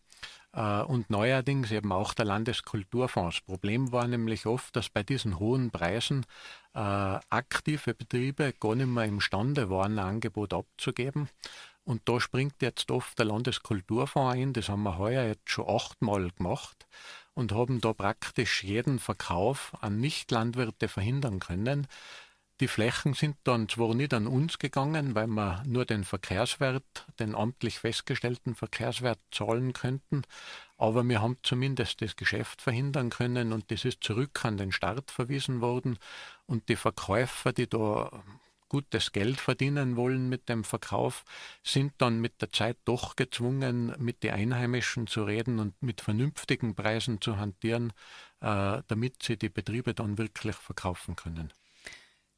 äh, 0.52 0.82
und 0.82 1.08
neuerdings 1.08 1.70
eben 1.70 1.92
auch 1.92 2.12
der 2.12 2.26
Landeskulturfonds. 2.26 3.40
Problem 3.40 3.92
war 3.92 4.06
nämlich 4.06 4.46
oft, 4.46 4.76
dass 4.76 4.90
bei 4.90 5.02
diesen 5.02 5.38
hohen 5.38 5.70
Preisen 5.70 6.26
äh, 6.74 6.78
aktive 6.78 7.94
Betriebe 7.94 8.52
gar 8.60 8.74
nicht 8.74 8.88
mehr 8.88 9.04
imstande 9.04 9.70
waren, 9.70 9.98
ein 9.98 10.06
Angebot 10.06 10.52
abzugeben. 10.52 11.30
Und 11.84 12.02
da 12.08 12.20
springt 12.20 12.60
jetzt 12.60 12.90
oft 12.90 13.18
der 13.18 13.26
Landeskulturfonds 13.26 14.34
ein. 14.34 14.52
Das 14.52 14.68
haben 14.68 14.82
wir 14.82 14.98
heuer 14.98 15.24
jetzt 15.24 15.48
schon 15.48 15.68
achtmal 15.68 16.30
gemacht 16.30 16.86
und 17.36 17.52
haben 17.52 17.80
da 17.80 17.92
praktisch 17.92 18.64
jeden 18.64 18.98
Verkauf 18.98 19.72
an 19.82 20.00
Nichtlandwirte 20.00 20.88
verhindern 20.88 21.38
können. 21.38 21.86
Die 22.60 22.68
Flächen 22.68 23.12
sind 23.12 23.36
dann 23.44 23.68
zwar 23.68 23.94
nicht 23.94 24.14
an 24.14 24.26
uns 24.26 24.58
gegangen, 24.58 25.14
weil 25.14 25.26
wir 25.26 25.62
nur 25.66 25.84
den 25.84 26.04
Verkehrswert, 26.04 27.04
den 27.18 27.34
amtlich 27.34 27.78
festgestellten 27.78 28.54
Verkehrswert 28.54 29.18
zahlen 29.30 29.74
könnten, 29.74 30.22
aber 30.78 31.06
wir 31.06 31.20
haben 31.20 31.36
zumindest 31.42 32.00
das 32.00 32.16
Geschäft 32.16 32.62
verhindern 32.62 33.10
können 33.10 33.52
und 33.52 33.70
das 33.70 33.84
ist 33.84 34.02
zurück 34.02 34.42
an 34.46 34.56
den 34.56 34.72
Start 34.72 35.10
verwiesen 35.10 35.60
worden 35.60 35.98
und 36.46 36.70
die 36.70 36.76
Verkäufer, 36.76 37.52
die 37.52 37.68
da 37.68 38.24
gutes 38.76 39.12
Geld 39.12 39.40
verdienen 39.40 39.96
wollen 39.96 40.28
mit 40.28 40.50
dem 40.50 40.62
Verkauf, 40.62 41.24
sind 41.64 41.94
dann 41.96 42.20
mit 42.20 42.42
der 42.42 42.52
Zeit 42.52 42.76
doch 42.84 43.16
gezwungen, 43.16 43.94
mit 43.98 44.22
den 44.22 44.34
Einheimischen 44.34 45.06
zu 45.06 45.24
reden 45.24 45.58
und 45.60 45.82
mit 45.82 46.02
vernünftigen 46.02 46.74
Preisen 46.74 47.22
zu 47.22 47.38
hantieren, 47.38 47.94
äh, 48.42 48.82
damit 48.86 49.22
sie 49.22 49.38
die 49.38 49.48
Betriebe 49.48 49.94
dann 49.94 50.18
wirklich 50.18 50.56
verkaufen 50.56 51.16
können. 51.16 51.54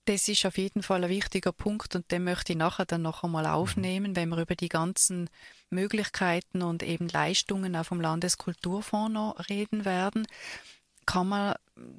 Das 0.05 0.29
ist 0.29 0.47
auf 0.47 0.59
jeden 0.59 0.85
Fall 0.85 1.03
ein 1.03 1.11
wichtiger 1.11 1.51
Punkt 1.51 1.97
und 1.97 2.11
den 2.13 2.23
möchte 2.23 2.53
ich 2.53 2.59
nachher 2.59 2.87
dann 2.87 3.03
noch 3.03 3.25
einmal 3.25 3.47
aufnehmen, 3.47 4.15
wenn 4.15 4.29
wir 4.29 4.39
über 4.39 4.55
die 4.55 4.69
ganzen 4.69 5.29
Möglichkeiten 5.71 6.63
und 6.63 6.85
eben 6.85 7.09
Leistungen 7.09 7.75
auch 7.75 7.85
vom 7.85 8.01
Landeskulturfonds 8.01 9.13
noch 9.13 9.49
reden 9.51 9.85
werden. 9.85 10.29
Kann 11.09 11.29
man 11.29 11.55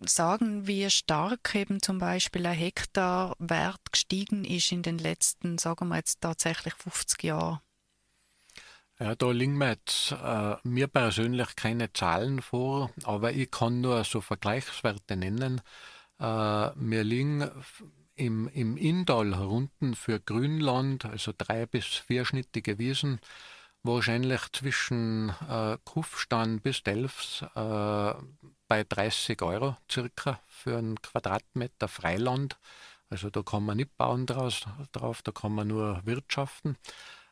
sagen, 0.06 0.68
wie 0.68 0.88
stark 0.92 1.56
eben 1.56 1.82
zum 1.82 1.98
Beispiel 1.98 2.46
ein 2.46 2.56
Hektarwert 2.56 3.92
gestiegen 3.92 4.46
ist 4.46 4.72
in 4.72 4.84
den 4.84 5.00
letzten, 5.00 5.58
sagen 5.58 5.88
wir 5.88 5.96
jetzt 5.96 6.22
tatsächlich 6.22 6.76
50 6.76 7.24
Jahren? 7.24 7.60
Ja, 9.00 9.16
da 9.16 9.32
liegen 9.32 9.58
mir 9.58 9.70
jetzt 9.70 10.12
äh, 10.12 10.58
mir 10.62 10.86
persönlich 10.86 11.56
keine 11.56 11.92
Zahlen 11.92 12.40
vor, 12.44 12.92
aber 13.04 13.32
ich 13.34 13.50
kann 13.50 13.82
nur 13.82 14.04
so 14.04 14.22
Vergleichswerte 14.22 15.16
nennen. 15.16 15.60
Äh, 16.20 16.24
wir 16.24 17.04
liegen 17.04 17.50
im, 18.14 18.48
im 18.50 18.78
Inntal 18.78 19.36
herunten 19.36 19.96
für 19.96 20.20
Grünland, 20.20 21.06
also 21.06 21.34
drei- 21.36 21.66
bis 21.66 21.86
vierschnittige 21.86 22.78
Wiesen, 22.78 23.20
wahrscheinlich 23.84 24.42
zwischen 24.52 25.30
äh, 25.50 25.78
Kufstein 25.86 26.62
bis 26.62 26.84
Delfs 26.84 27.44
äh, 27.56 28.14
bei 28.68 28.84
30 28.88 29.42
Euro 29.42 29.78
circa 29.92 30.40
für 30.48 30.78
einen 30.78 31.02
Quadratmeter 31.02 31.88
Freiland. 31.88 32.58
Also 33.10 33.30
da 33.30 33.42
kann 33.42 33.64
man 33.66 33.78
nicht 33.78 33.98
bauen 33.98 34.26
draus, 34.26 34.66
drauf, 34.92 35.22
da 35.24 35.32
kann 35.32 35.54
man 35.54 35.68
nur 35.68 36.02
wirtschaften. 36.06 36.78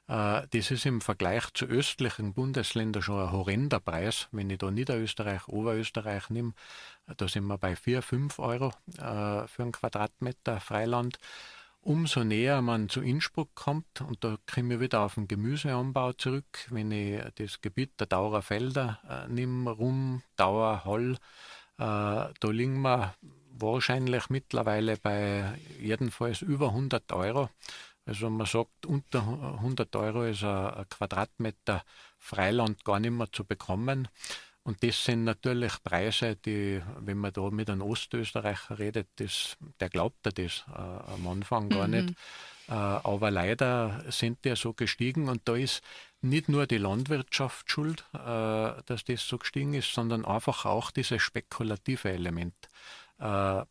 Äh, 0.07 0.47
das 0.49 0.71
ist 0.71 0.85
im 0.85 1.01
Vergleich 1.01 1.53
zu 1.53 1.65
östlichen 1.65 2.33
Bundesländern 2.33 3.03
schon 3.03 3.21
ein 3.21 3.31
horrender 3.31 3.79
Preis. 3.79 4.27
Wenn 4.31 4.49
ich 4.49 4.57
da 4.57 4.71
Niederösterreich, 4.71 5.47
Oberösterreich 5.47 6.29
nehme, 6.29 6.53
da 7.17 7.27
sind 7.27 7.45
wir 7.45 7.57
bei 7.57 7.75
4, 7.75 8.01
5 8.01 8.39
Euro 8.39 8.73
äh, 8.97 9.47
für 9.47 9.63
einen 9.63 9.71
Quadratmeter 9.73 10.59
Freiland. 10.59 11.19
Umso 11.87 12.25
näher 12.25 12.61
man 12.61 12.89
zu 12.89 12.99
Innsbruck 12.99 13.55
kommt, 13.55 14.01
und 14.01 14.21
da 14.21 14.35
komme 14.53 14.73
ich 14.73 14.79
wieder 14.81 14.99
auf 15.03 15.13
den 15.15 15.29
Gemüseanbau 15.29 16.11
zurück, 16.11 16.67
wenn 16.69 16.91
ich 16.91 17.21
das 17.35 17.61
Gebiet 17.61 17.97
der 17.97 18.07
Daurer 18.07 18.41
Felder 18.41 18.99
äh, 19.09 19.31
nehme, 19.31 19.71
Rum, 19.71 20.21
Dauer, 20.35 20.83
Holl, 20.83 21.13
äh, 21.13 21.17
da 21.77 22.33
liegen 22.49 22.81
wir 22.81 23.15
wahrscheinlich 23.51 24.29
mittlerweile 24.29 24.97
bei 24.97 25.57
jedenfalls 25.79 26.41
über 26.41 26.67
100 26.71 27.09
Euro. 27.13 27.49
Also 28.05 28.29
man 28.29 28.47
sagt, 28.47 28.85
unter 28.85 29.21
100 29.21 29.95
Euro 29.95 30.23
ist 30.23 30.43
ein 30.43 30.89
Quadratmeter 30.89 31.85
Freiland 32.19 32.83
gar 32.83 32.99
nicht 32.99 33.11
mehr 33.11 33.31
zu 33.31 33.45
bekommen. 33.45 34.09
Und 34.67 34.83
das 34.83 35.05
sind 35.05 35.23
natürlich 35.23 35.81
Preise, 35.81 36.35
die, 36.35 36.81
wenn 36.99 37.19
man 37.19 37.31
da 37.31 37.49
mit 37.51 37.69
einem 37.69 37.83
Ostösterreicher 37.83 38.77
redet, 38.77 39.07
das, 39.15 39.55
der 39.79 39.87
glaubt 39.87 40.25
ja 40.25 40.31
das 40.33 40.65
äh, 40.67 41.13
am 41.13 41.25
Anfang 41.25 41.69
gar 41.69 41.87
mhm. 41.87 41.93
nicht. 41.93 42.09
Äh, 42.67 42.73
aber 42.73 43.31
leider 43.31 44.03
sind 44.09 44.43
die 44.43 44.57
so 44.57 44.73
gestiegen 44.73 45.29
und 45.29 45.43
da 45.45 45.55
ist 45.55 45.81
nicht 46.19 46.49
nur 46.49 46.67
die 46.67 46.79
Landwirtschaft 46.79 47.71
schuld, 47.71 48.03
äh, 48.13 48.17
dass 48.17 49.05
das 49.05 49.25
so 49.25 49.37
gestiegen 49.37 49.73
ist, 49.73 49.93
sondern 49.93 50.25
einfach 50.25 50.65
auch 50.65 50.91
dieses 50.91 51.21
spekulative 51.21 52.11
Element. 52.11 52.55
Äh, 53.19 53.63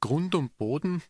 Grund 0.00 0.34
und 0.34 0.56
Boden 0.56 1.02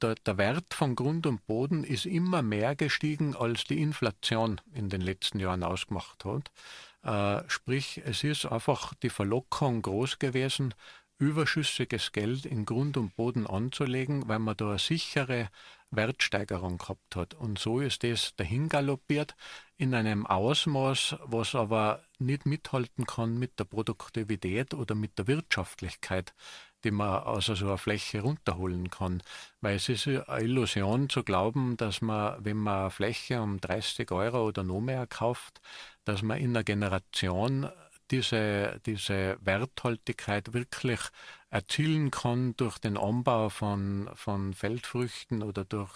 der, 0.00 0.14
der, 0.14 0.38
Wert 0.38 0.74
von 0.74 0.94
Grund 0.94 1.26
und 1.26 1.44
Boden 1.46 1.82
ist 1.82 2.06
immer 2.06 2.42
mehr 2.42 2.76
gestiegen, 2.76 3.34
als 3.34 3.64
die 3.64 3.80
Inflation 3.80 4.60
in 4.72 4.88
den 4.88 5.00
letzten 5.00 5.40
Jahren 5.40 5.64
ausgemacht 5.64 6.24
hat. 6.24 6.52
Äh, 7.08 7.48
sprich, 7.48 8.02
es 8.04 8.22
ist 8.22 8.44
einfach 8.44 8.92
die 8.92 9.08
Verlockung 9.08 9.80
groß 9.80 10.18
gewesen, 10.18 10.74
überschüssiges 11.18 12.12
Geld 12.12 12.44
in 12.44 12.66
Grund 12.66 12.98
und 12.98 13.16
Boden 13.16 13.46
anzulegen, 13.46 14.28
weil 14.28 14.38
man 14.40 14.58
da 14.58 14.68
eine 14.68 14.78
sichere 14.78 15.48
Wertsteigerung 15.90 16.76
gehabt 16.76 17.16
hat. 17.16 17.32
Und 17.32 17.58
so 17.58 17.80
ist 17.80 18.02
das 18.04 18.36
dahingaloppiert 18.36 19.36
in 19.78 19.94
einem 19.94 20.26
Ausmaß, 20.26 21.16
was 21.24 21.54
aber 21.54 22.02
nicht 22.18 22.44
mithalten 22.44 23.06
kann 23.06 23.38
mit 23.38 23.58
der 23.58 23.64
Produktivität 23.64 24.74
oder 24.74 24.94
mit 24.94 25.18
der 25.18 25.28
Wirtschaftlichkeit 25.28 26.34
die 26.84 26.90
man 26.90 27.22
aus 27.22 27.46
so 27.46 27.54
einer 27.54 27.78
Fläche 27.78 28.22
runterholen 28.22 28.90
kann. 28.90 29.22
Weil 29.60 29.76
es 29.76 29.88
ist 29.88 30.06
eine 30.06 30.24
Illusion 30.42 31.08
zu 31.08 31.24
glauben, 31.24 31.76
dass 31.76 32.00
man, 32.00 32.44
wenn 32.44 32.56
man 32.58 32.82
eine 32.82 32.90
Fläche 32.90 33.42
um 33.42 33.60
30 33.60 34.10
Euro 34.12 34.46
oder 34.46 34.62
noch 34.64 34.80
mehr 34.80 35.06
kauft, 35.06 35.60
dass 36.04 36.22
man 36.22 36.38
in 36.38 36.50
einer 36.50 36.64
Generation 36.64 37.68
diese, 38.10 38.80
diese 38.86 39.38
Werthaltigkeit 39.40 40.52
wirklich 40.52 41.00
erzielen 41.50 42.10
kann 42.10 42.54
durch 42.56 42.78
den 42.78 42.96
Anbau 42.96 43.48
von, 43.48 44.10
von 44.14 44.52
Feldfrüchten 44.52 45.42
oder 45.42 45.64
durch 45.64 45.90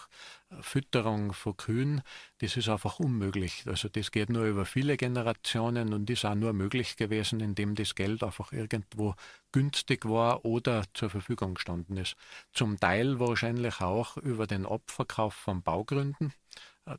Fütterung 0.61 1.33
von 1.33 1.57
Kühen, 1.57 2.03
das 2.39 2.57
ist 2.57 2.69
einfach 2.69 2.99
unmöglich. 2.99 3.65
Also 3.67 3.89
das 3.89 4.11
geht 4.11 4.31
nur 4.31 4.45
über 4.45 4.65
viele 4.65 4.97
Generationen 4.97 5.93
und 5.93 6.09
ist 6.11 6.25
auch 6.25 6.35
nur 6.35 6.53
möglich 6.53 6.97
gewesen, 6.97 7.41
indem 7.41 7.75
das 7.75 7.95
Geld 7.95 8.23
einfach 8.23 8.53
irgendwo 8.53 9.15
günstig 9.53 10.07
war 10.07 10.45
oder 10.45 10.85
zur 10.95 11.11
Verfügung 11.11 11.55
gestanden 11.55 11.97
ist. 11.97 12.17
Zum 12.53 12.79
Teil 12.79 13.21
wahrscheinlich 13.21 13.81
auch 13.81 14.17
über 14.17 14.47
den 14.47 14.67
Abverkauf 14.67 15.35
von 15.35 15.63
Baugründen, 15.63 16.33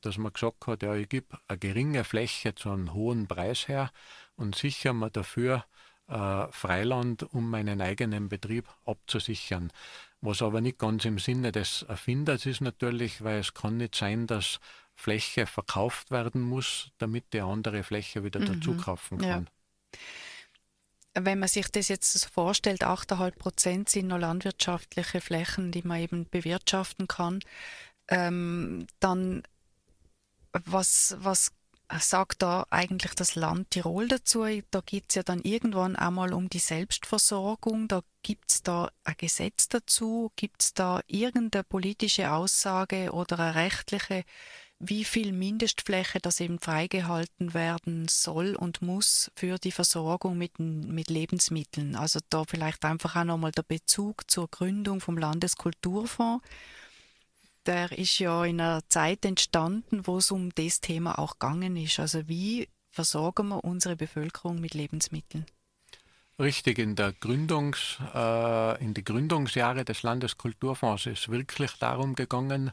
dass 0.01 0.17
man 0.17 0.33
gesagt 0.33 0.67
hat, 0.67 0.83
ja, 0.83 0.95
ich 0.95 1.09
gebe 1.09 1.37
eine 1.47 1.57
geringe 1.57 2.03
Fläche 2.03 2.55
zu 2.55 2.71
einem 2.71 2.93
hohen 2.93 3.27
Preis 3.27 3.67
her 3.67 3.91
und 4.35 4.55
sichere 4.55 4.93
mir 4.93 5.09
dafür 5.09 5.65
äh, 6.07 6.47
Freiland, 6.51 7.23
um 7.33 7.49
meinen 7.49 7.81
eigenen 7.81 8.29
Betrieb 8.29 8.67
abzusichern. 8.85 9.71
Was 10.21 10.41
aber 10.41 10.61
nicht 10.61 10.79
ganz 10.79 11.05
im 11.05 11.19
Sinne 11.19 11.51
des 11.51 11.83
Erfinders 11.83 12.45
ist 12.45 12.61
natürlich, 12.61 13.23
weil 13.23 13.39
es 13.39 13.53
kann 13.53 13.77
nicht 13.77 13.95
sein, 13.95 14.27
dass 14.27 14.59
Fläche 14.95 15.45
verkauft 15.45 16.11
werden 16.11 16.41
muss, 16.41 16.91
damit 16.97 17.33
die 17.33 17.41
andere 17.41 17.83
Fläche 17.83 18.23
wieder 18.23 18.39
mhm. 18.39 18.45
dazu 18.45 18.77
kaufen 18.77 19.17
kann. 19.17 19.49
Ja. 21.13 21.23
Wenn 21.23 21.39
man 21.39 21.49
sich 21.49 21.67
das 21.67 21.89
jetzt 21.89 22.13
so 22.13 22.27
vorstellt, 22.27 22.83
8,5 22.83 23.31
Prozent 23.37 23.89
sind 23.89 24.07
noch 24.07 24.17
landwirtschaftliche 24.17 25.21
Flächen, 25.21 25.71
die 25.71 25.83
man 25.83 25.99
eben 25.99 26.27
bewirtschaften 26.29 27.07
kann, 27.07 27.39
ähm, 28.07 28.87
dann 28.99 29.43
was, 30.65 31.15
was 31.19 31.51
sagt 31.99 32.41
da 32.41 32.65
eigentlich 32.69 33.13
das 33.13 33.35
Land 33.35 33.71
Tirol 33.71 34.07
dazu? 34.07 34.45
Da 34.71 34.81
geht 34.81 35.05
es 35.09 35.15
ja 35.15 35.23
dann 35.23 35.41
irgendwann 35.41 35.95
einmal 35.95 36.33
um 36.33 36.49
die 36.49 36.59
Selbstversorgung. 36.59 37.87
Da 37.87 38.01
gibt 38.21 38.51
es 38.51 38.63
da 38.63 38.89
ein 39.03 39.15
Gesetz 39.17 39.69
dazu? 39.69 40.31
Gibt 40.35 40.63
es 40.63 40.73
da 40.73 41.01
irgendeine 41.07 41.63
politische 41.63 42.31
Aussage 42.31 43.11
oder 43.11 43.39
eine 43.39 43.55
rechtliche, 43.55 44.23
wie 44.79 45.05
viel 45.05 45.31
Mindestfläche 45.31 46.19
das 46.19 46.39
eben 46.39 46.59
freigehalten 46.59 47.53
werden 47.53 48.07
soll 48.09 48.55
und 48.55 48.81
muss 48.81 49.31
für 49.35 49.57
die 49.57 49.71
Versorgung 49.71 50.37
mit, 50.37 50.59
mit 50.59 51.09
Lebensmitteln? 51.09 51.95
Also 51.95 52.19
da 52.29 52.43
vielleicht 52.43 52.83
einfach 52.85 53.15
auch 53.15 53.23
nochmal 53.23 53.51
der 53.51 53.63
Bezug 53.63 54.29
zur 54.29 54.49
Gründung 54.49 54.99
vom 54.99 55.17
Landeskulturfonds 55.17 56.43
der 57.65 57.91
ist 57.91 58.19
ja 58.19 58.43
in 58.45 58.61
einer 58.61 58.81
Zeit 58.89 59.25
entstanden, 59.25 60.05
wo 60.05 60.17
es 60.17 60.31
um 60.31 60.53
das 60.55 60.81
Thema 60.81 61.19
auch 61.19 61.39
gegangen 61.39 61.75
ist. 61.75 61.99
Also 61.99 62.27
wie 62.27 62.67
versorgen 62.89 63.49
wir 63.49 63.63
unsere 63.63 63.95
Bevölkerung 63.95 64.59
mit 64.59 64.73
Lebensmitteln? 64.73 65.45
Richtig, 66.39 66.79
in, 66.79 66.95
der 66.95 67.13
Gründungs, 67.13 67.99
äh, 68.13 68.83
in 68.83 68.93
die 68.93 69.03
Gründungsjahre 69.03 69.85
des 69.85 70.01
Landeskulturfonds 70.01 71.05
ist 71.05 71.29
wirklich 71.29 71.73
darum 71.73 72.15
gegangen, 72.15 72.71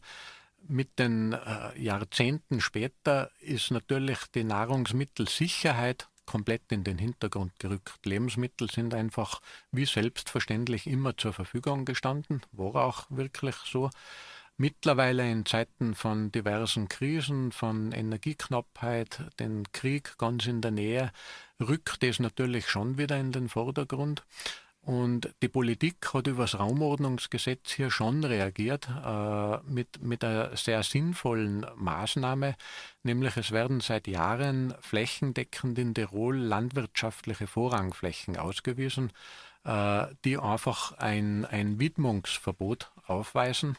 mit 0.67 0.99
den 0.99 1.33
äh, 1.33 1.79
Jahrzehnten 1.79 2.61
später 2.61 3.31
ist 3.41 3.71
natürlich 3.71 4.19
die 4.35 4.45
Nahrungsmittelsicherheit 4.45 6.09
komplett 6.27 6.71
in 6.71 6.85
den 6.85 6.99
Hintergrund 6.99 7.59
gerückt. 7.59 8.07
Lebensmittel 8.07 8.71
sind 8.71 8.95
einfach 8.95 9.41
wie 9.73 9.87
selbstverständlich 9.87 10.87
immer 10.87 11.17
zur 11.17 11.33
Verfügung 11.33 11.85
gestanden, 11.85 12.43
war 12.53 12.77
auch 12.85 13.07
wirklich 13.11 13.57
so. 13.67 13.91
Mittlerweile 14.61 15.27
in 15.31 15.47
Zeiten 15.47 15.95
von 15.95 16.31
diversen 16.33 16.87
Krisen, 16.87 17.51
von 17.51 17.93
Energieknappheit, 17.93 19.23
den 19.39 19.63
Krieg 19.73 20.19
ganz 20.19 20.45
in 20.45 20.61
der 20.61 20.71
Nähe, 20.71 21.13
rückt 21.59 22.05
es 22.05 22.19
natürlich 22.19 22.69
schon 22.69 22.99
wieder 22.99 23.19
in 23.19 23.33
den 23.33 23.49
Vordergrund. 23.49 24.23
Und 24.83 25.35
die 25.41 25.49
Politik 25.49 26.13
hat 26.13 26.27
über 26.27 26.43
das 26.43 26.59
Raumordnungsgesetz 26.59 27.71
hier 27.71 27.91
schon 27.91 28.23
reagiert 28.23 28.87
äh, 29.03 29.61
mit, 29.65 30.03
mit 30.03 30.23
einer 30.23 30.55
sehr 30.59 30.83
sinnvollen 30.83 31.65
Maßnahme, 31.77 32.55
nämlich 33.03 33.39
es 33.39 33.53
werden 33.53 33.81
seit 33.81 34.07
Jahren 34.09 34.75
flächendeckend 34.83 35.79
in 35.79 35.95
Tirol 35.95 36.37
landwirtschaftliche 36.37 37.47
Vorrangflächen 37.47 38.37
ausgewiesen, 38.37 39.11
äh, 39.65 40.07
die 40.27 40.37
einfach 40.37 40.99
ein, 40.99 41.47
ein 41.47 41.79
Widmungsverbot 41.79 42.91
aufweisen 43.07 43.79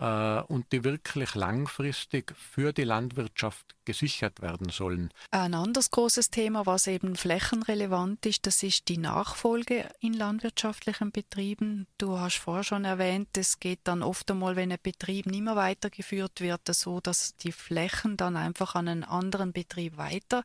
und 0.00 0.72
die 0.72 0.82
wirklich 0.82 1.34
langfristig 1.34 2.34
für 2.34 2.72
die 2.72 2.84
Landwirtschaft 2.84 3.76
gesichert 3.84 4.40
werden 4.40 4.70
sollen. 4.70 5.10
Ein 5.30 5.52
anderes 5.52 5.90
großes 5.90 6.30
Thema, 6.30 6.64
was 6.64 6.86
eben 6.86 7.16
flächenrelevant 7.16 8.24
ist, 8.24 8.46
das 8.46 8.62
ist 8.62 8.88
die 8.88 8.96
Nachfolge 8.96 9.90
in 10.00 10.14
landwirtschaftlichen 10.14 11.12
Betrieben. 11.12 11.86
Du 11.98 12.18
hast 12.18 12.36
vorher 12.36 12.64
schon 12.64 12.86
erwähnt, 12.86 13.36
es 13.36 13.60
geht 13.60 13.80
dann 13.84 14.02
oft 14.02 14.30
einmal, 14.30 14.56
wenn 14.56 14.72
ein 14.72 14.78
Betrieb 14.82 15.26
nicht 15.26 15.42
mehr 15.42 15.56
weitergeführt 15.56 16.40
wird, 16.40 16.62
so, 16.74 17.00
dass 17.00 17.36
die 17.36 17.52
Flächen 17.52 18.16
dann 18.16 18.36
einfach 18.36 18.74
an 18.74 18.88
einen 18.88 19.04
anderen 19.04 19.52
Betrieb 19.52 19.98
weiter 19.98 20.44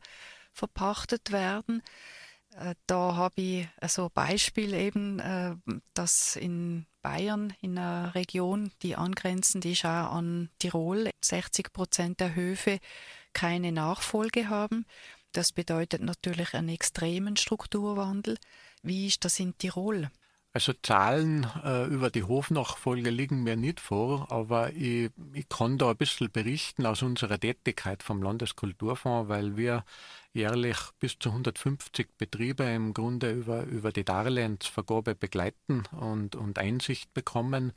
verpachtet 0.52 1.32
werden. 1.32 1.82
Äh, 2.58 2.74
da 2.86 3.14
habe 3.16 3.40
ich 3.40 3.68
so 3.86 4.04
ein 4.04 4.10
Beispiel 4.12 4.74
eben, 4.74 5.18
äh, 5.18 5.54
dass 5.94 6.36
in 6.36 6.86
Bayern, 7.06 7.54
in 7.60 7.78
einer 7.78 8.16
Region, 8.16 8.72
die 8.82 8.96
angrenzend 8.96 9.64
ist 9.64 9.84
auch 9.84 10.10
an 10.10 10.50
Tirol, 10.58 11.10
60 11.20 11.72
Prozent 11.72 12.18
der 12.18 12.34
Höfe 12.34 12.80
keine 13.32 13.70
Nachfolge 13.70 14.48
haben. 14.48 14.86
Das 15.30 15.52
bedeutet 15.52 16.02
natürlich 16.02 16.54
einen 16.54 16.70
extremen 16.70 17.36
Strukturwandel. 17.36 18.38
Wie 18.82 19.06
ist 19.06 19.24
das 19.24 19.38
in 19.38 19.56
Tirol? 19.56 20.10
Also 20.56 20.72
Zahlen 20.82 21.46
äh, 21.66 21.84
über 21.84 22.08
die 22.08 22.22
Hofnachfolge 22.22 23.10
liegen 23.10 23.42
mir 23.42 23.56
nicht 23.56 23.78
vor, 23.78 24.32
aber 24.32 24.72
ich, 24.72 25.10
ich 25.34 25.46
kann 25.50 25.76
da 25.76 25.90
ein 25.90 25.98
bisschen 25.98 26.32
berichten 26.32 26.86
aus 26.86 27.02
unserer 27.02 27.38
Tätigkeit 27.38 28.02
vom 28.02 28.22
Landeskulturfonds, 28.22 29.28
weil 29.28 29.58
wir 29.58 29.84
jährlich 30.32 30.78
bis 30.98 31.18
zu 31.18 31.28
150 31.28 32.08
Betriebe 32.16 32.64
im 32.64 32.94
Grunde 32.94 33.32
über, 33.32 33.64
über 33.64 33.92
die 33.92 34.06
Darlehensvergabe 34.06 35.14
begleiten 35.14 35.82
und, 35.90 36.36
und 36.36 36.58
Einsicht 36.58 37.12
bekommen. 37.12 37.74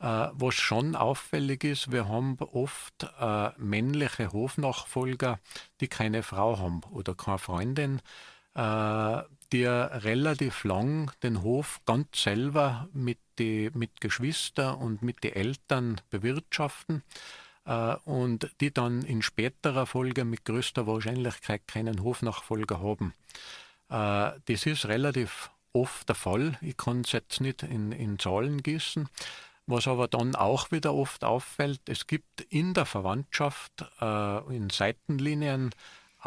Äh, 0.00 0.28
was 0.32 0.54
schon 0.54 0.96
auffällig 0.96 1.62
ist, 1.62 1.92
wir 1.92 2.08
haben 2.08 2.38
oft 2.38 3.06
äh, 3.20 3.50
männliche 3.58 4.32
Hofnachfolger, 4.32 5.40
die 5.82 5.88
keine 5.88 6.22
Frau 6.22 6.58
haben 6.58 6.80
oder 6.90 7.14
keine 7.14 7.36
Freundin. 7.36 8.00
Äh, 8.58 9.22
die 9.52 9.64
relativ 9.64 10.64
lang 10.64 11.12
den 11.22 11.42
Hof 11.42 11.80
ganz 11.86 12.22
selber 12.22 12.88
mit, 12.92 13.18
die, 13.38 13.70
mit 13.72 14.00
Geschwister 14.00 14.78
und 14.78 15.00
mit 15.00 15.22
den 15.24 15.32
Eltern 15.32 16.00
bewirtschaften 16.10 17.02
äh, 17.64 17.94
und 18.04 18.50
die 18.60 18.74
dann 18.74 19.02
in 19.02 19.22
späterer 19.22 19.86
Folge 19.86 20.24
mit 20.24 20.44
größter 20.44 20.86
Wahrscheinlichkeit 20.88 21.66
keinen 21.68 22.02
Hofnachfolger 22.02 22.80
haben. 22.80 23.14
Äh, 23.90 24.32
das 24.46 24.66
ist 24.66 24.86
relativ 24.86 25.50
oft 25.72 26.08
der 26.08 26.16
Fall. 26.16 26.58
Ich 26.60 26.76
kann 26.76 27.02
es 27.02 27.12
jetzt 27.12 27.40
nicht 27.40 27.62
in, 27.62 27.92
in 27.92 28.18
Zahlen 28.18 28.62
gießen. 28.62 29.08
Was 29.66 29.86
aber 29.86 30.08
dann 30.08 30.34
auch 30.34 30.72
wieder 30.72 30.94
oft 30.94 31.24
auffällt, 31.24 31.82
es 31.88 32.06
gibt 32.06 32.40
in 32.50 32.74
der 32.74 32.86
Verwandtschaft, 32.86 33.84
äh, 34.00 34.56
in 34.56 34.68
Seitenlinien, 34.68 35.70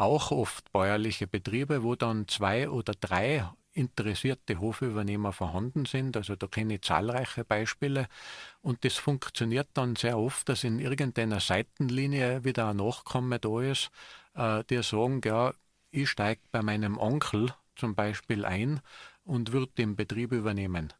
auch 0.02 0.30
oft 0.30 0.72
bäuerliche 0.72 1.26
Betriebe, 1.26 1.82
wo 1.82 1.94
dann 1.94 2.28
zwei 2.28 2.68
oder 2.68 2.92
drei 2.94 3.44
interessierte 3.74 4.60
Hofübernehmer 4.60 5.32
vorhanden 5.32 5.86
sind. 5.86 6.16
Also 6.16 6.36
da 6.36 6.46
kenne 6.46 6.74
ich 6.74 6.82
zahlreiche 6.82 7.44
Beispiele. 7.44 8.06
Und 8.60 8.84
das 8.84 8.96
funktioniert 8.96 9.68
dann 9.74 9.96
sehr 9.96 10.18
oft, 10.18 10.48
dass 10.48 10.64
in 10.64 10.78
irgendeiner 10.78 11.40
Seitenlinie 11.40 12.44
wieder 12.44 12.68
ein 12.68 12.76
Nachkomme 12.76 13.38
da 13.38 13.60
ist, 13.62 13.90
äh, 14.34 14.62
die 14.68 14.82
sagen, 14.82 15.20
ja, 15.24 15.54
ich 15.90 16.10
steige 16.10 16.40
bei 16.50 16.62
meinem 16.62 16.98
Onkel 16.98 17.54
zum 17.76 17.94
Beispiel 17.94 18.44
ein 18.44 18.80
und 19.24 19.52
würde 19.52 19.72
den 19.78 19.96
Betrieb 19.96 20.32
übernehmen. 20.32 20.92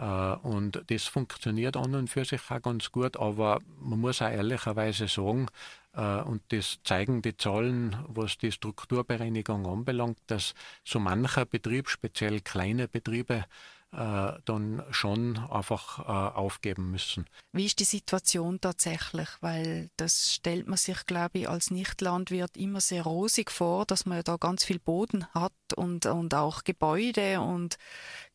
Äh, 0.00 0.32
und 0.42 0.82
das 0.86 1.04
funktioniert 1.04 1.76
an 1.76 1.94
und 1.94 2.08
für 2.08 2.24
sich 2.24 2.40
auch 2.50 2.62
ganz 2.62 2.90
gut, 2.90 3.18
aber 3.18 3.60
man 3.80 4.00
muss 4.00 4.22
auch 4.22 4.30
ehrlicherweise 4.30 5.08
sagen, 5.08 5.46
äh, 5.92 6.22
und 6.22 6.42
das 6.48 6.78
zeigen 6.84 7.20
die 7.20 7.36
Zahlen, 7.36 7.96
was 8.08 8.38
die 8.38 8.50
Strukturbereinigung 8.50 9.66
anbelangt, 9.66 10.18
dass 10.26 10.54
so 10.84 10.98
mancher 11.00 11.44
Betrieb, 11.44 11.88
speziell 11.88 12.40
kleine 12.40 12.88
Betriebe, 12.88 13.44
äh, 13.92 14.32
dann 14.44 14.84
schon 14.90 15.36
einfach 15.50 15.98
äh, 15.98 16.02
aufgeben 16.36 16.90
müssen. 16.90 17.26
Wie 17.52 17.66
ist 17.66 17.80
die 17.80 17.84
Situation 17.84 18.60
tatsächlich? 18.60 19.28
Weil 19.40 19.90
das 19.96 20.34
stellt 20.34 20.68
man 20.68 20.76
sich, 20.76 21.06
glaube 21.06 21.40
ich, 21.40 21.48
als 21.48 21.70
Nichtlandwirt 21.70 22.56
immer 22.56 22.80
sehr 22.80 23.02
rosig 23.02 23.50
vor, 23.50 23.86
dass 23.86 24.06
man 24.06 24.22
da 24.22 24.36
ganz 24.36 24.64
viel 24.64 24.78
Boden 24.78 25.26
hat 25.34 25.52
und, 25.74 26.06
und 26.06 26.34
auch 26.34 26.62
Gebäude 26.62 27.40
und 27.40 27.78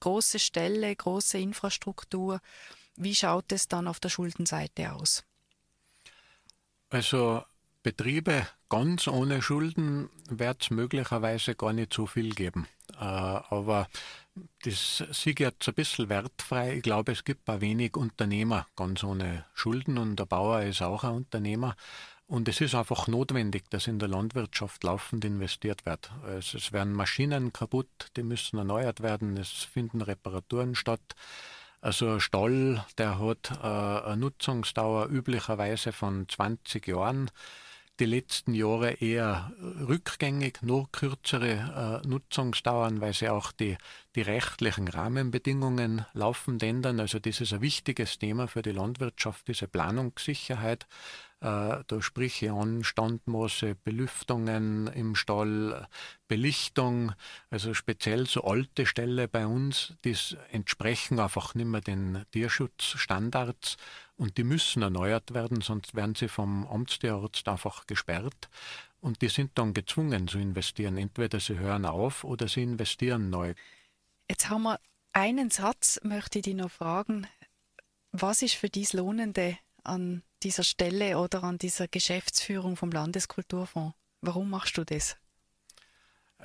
große 0.01 0.39
Ställe, 0.39 0.93
große 0.95 1.37
Infrastruktur. 1.37 2.41
Wie 2.97 3.15
schaut 3.15 3.51
es 3.51 3.67
dann 3.67 3.87
auf 3.87 3.99
der 3.99 4.09
Schuldenseite 4.09 4.93
aus? 4.93 5.23
Also 6.89 7.43
Betriebe 7.81 8.47
ganz 8.67 9.07
ohne 9.07 9.41
Schulden 9.41 10.09
wird 10.27 10.63
es 10.63 10.69
möglicherweise 10.69 11.55
gar 11.55 11.71
nicht 11.71 11.93
so 11.93 12.07
viel 12.07 12.33
geben. 12.33 12.67
Äh, 12.93 13.03
aber 13.03 13.87
das 14.63 15.03
sieht 15.11 15.39
jetzt 15.39 15.67
ein 15.67 15.73
bisschen 15.73 16.09
wertfrei. 16.09 16.77
Ich 16.77 16.83
glaube, 16.83 17.11
es 17.11 17.23
gibt 17.23 17.49
ein 17.49 17.61
wenig 17.61 17.95
Unternehmer 17.95 18.67
ganz 18.75 19.03
ohne 19.03 19.45
Schulden 19.53 19.97
und 19.97 20.17
der 20.17 20.25
Bauer 20.25 20.61
ist 20.61 20.81
auch 20.81 21.03
ein 21.03 21.13
Unternehmer. 21.13 21.75
Und 22.27 22.47
es 22.49 22.59
ist 22.59 22.73
einfach 22.73 23.07
notwendig, 23.07 23.69
dass 23.69 23.85
in 23.85 23.99
der 23.99 24.07
Landwirtschaft 24.07 24.83
laufend 24.83 25.23
investiert 25.25 25.85
wird. 25.85 26.11
Es, 26.27 26.55
es 26.55 26.71
werden 26.71 26.93
Maschinen 26.93 27.53
kaputt, 27.53 28.11
die 28.17 28.23
müssen 28.23 28.57
erneuert 28.57 29.01
werden, 29.01 29.37
es 29.37 29.51
finden 29.51 30.01
Reparaturen 30.01 30.73
statt. 30.73 31.15
Also 31.81 32.13
ein 32.13 32.19
Stall, 32.19 32.83
der 32.97 33.19
hat 33.19 33.51
äh, 33.61 34.07
eine 34.07 34.17
Nutzungsdauer 34.17 35.07
üblicherweise 35.07 35.91
von 35.91 36.27
20 36.27 36.87
Jahren. 36.87 37.29
Die 37.99 38.05
letzten 38.05 38.53
Jahre 38.53 38.91
eher 38.91 39.53
rückgängig, 39.87 40.61
nur 40.61 40.91
kürzere 40.91 42.01
äh, 42.03 42.07
Nutzungsdauern, 42.07 42.99
weil 42.99 43.13
sie 43.13 43.29
auch 43.29 43.53
die, 43.53 43.77
die 44.15 44.21
rechtlichen 44.21 44.89
Rahmenbedingungen 44.89 46.05
laufend 46.11 46.61
ändern. 46.61 46.99
Also 46.99 47.19
das 47.19 47.39
ist 47.39 47.53
ein 47.53 47.61
wichtiges 47.61 48.19
Thema 48.19 48.47
für 48.47 48.61
die 48.61 48.73
Landwirtschaft, 48.73 49.47
diese 49.47 49.69
Planungssicherheit. 49.69 50.87
Äh, 51.45 51.83
da 51.85 52.01
spreche 52.01 52.47
ich 52.47 52.51
an 52.51 52.83
Standmaße, 52.83 53.75
Belüftungen 53.75 54.87
im 54.87 55.13
Stall, 55.13 55.87
Belichtung, 56.27 57.11
also 57.51 57.75
speziell 57.75 58.25
so 58.25 58.45
alte 58.45 58.87
Ställe 58.87 59.27
bei 59.27 59.45
uns, 59.45 59.93
die 60.03 60.15
entsprechen 60.51 61.19
einfach 61.19 61.53
nicht 61.53 61.67
mehr 61.67 61.81
den 61.81 62.25
Tierschutzstandards 62.31 63.77
und 64.15 64.39
die 64.39 64.43
müssen 64.43 64.81
erneuert 64.81 65.35
werden, 65.35 65.61
sonst 65.61 65.93
werden 65.93 66.15
sie 66.15 66.29
vom 66.29 66.65
Amtstierarzt 66.65 67.47
einfach 67.47 67.85
gesperrt. 67.85 68.49
Und 68.99 69.21
die 69.21 69.29
sind 69.29 69.51
dann 69.53 69.75
gezwungen 69.75 70.27
zu 70.27 70.39
investieren. 70.39 70.97
Entweder 70.97 71.39
sie 71.39 71.59
hören 71.59 71.85
auf 71.85 72.23
oder 72.23 72.47
sie 72.47 72.63
investieren 72.63 73.29
neu. 73.29 73.53
Jetzt 74.27 74.49
haben 74.49 74.63
wir 74.63 74.79
einen 75.13 75.51
Satz, 75.51 75.99
möchte 76.01 76.39
ich 76.39 76.45
dich 76.45 76.55
noch 76.55 76.71
fragen. 76.71 77.27
Was 78.11 78.41
ist 78.41 78.55
für 78.55 78.69
dich 78.69 78.93
Lohnende 78.93 79.59
an 79.83 80.23
dieser 80.45 80.63
Stelle 80.63 81.17
oder 81.17 81.43
an 81.43 81.57
dieser 81.57 81.87
Geschäftsführung 81.87 82.77
vom 82.77 82.91
Landeskulturfonds? 82.91 83.95
Warum 84.21 84.49
machst 84.49 84.77
du 84.77 84.85
das? 84.85 85.17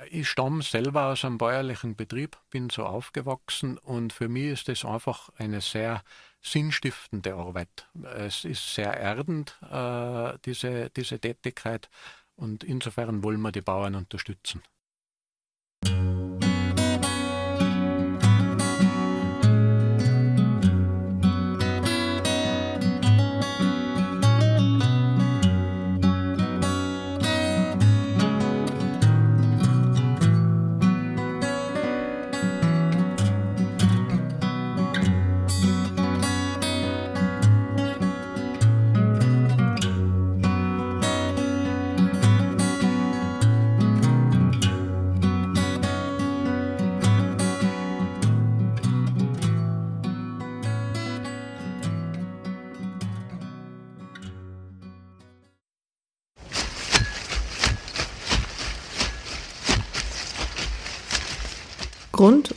Ich 0.09 0.27
stamme 0.29 0.63
selber 0.63 1.07
aus 1.07 1.23
einem 1.23 1.37
bäuerlichen 1.37 1.95
Betrieb, 1.95 2.37
bin 2.49 2.69
so 2.69 2.83
aufgewachsen 2.85 3.77
und 3.77 4.11
für 4.11 4.27
mich 4.27 4.47
ist 4.47 4.67
das 4.67 4.83
einfach 4.83 5.29
eine 5.37 5.61
sehr 5.61 6.03
sinnstiftende 6.41 7.35
Arbeit. 7.35 7.87
Es 8.15 8.43
ist 8.43 8.73
sehr 8.73 8.93
erdend, 8.97 9.59
äh, 9.69 10.37
diese, 10.45 10.89
diese 10.89 11.19
Tätigkeit 11.19 11.89
und 12.35 12.63
insofern 12.63 13.23
wollen 13.23 13.41
wir 13.41 13.51
die 13.51 13.61
Bauern 13.61 13.93
unterstützen. 13.93 14.63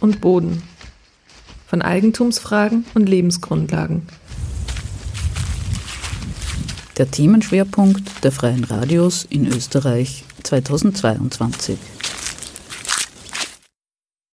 Und 0.05 0.21
Boden. 0.21 0.63
Von 1.67 1.81
Eigentumsfragen 1.81 2.85
und 2.95 3.09
Lebensgrundlagen. 3.09 4.03
Der 6.99 7.11
Themenschwerpunkt 7.11 8.23
der 8.23 8.31
Freien 8.31 8.65
Radios 8.65 9.27
in 9.29 9.47
Österreich 9.47 10.25
2022. 10.43 11.79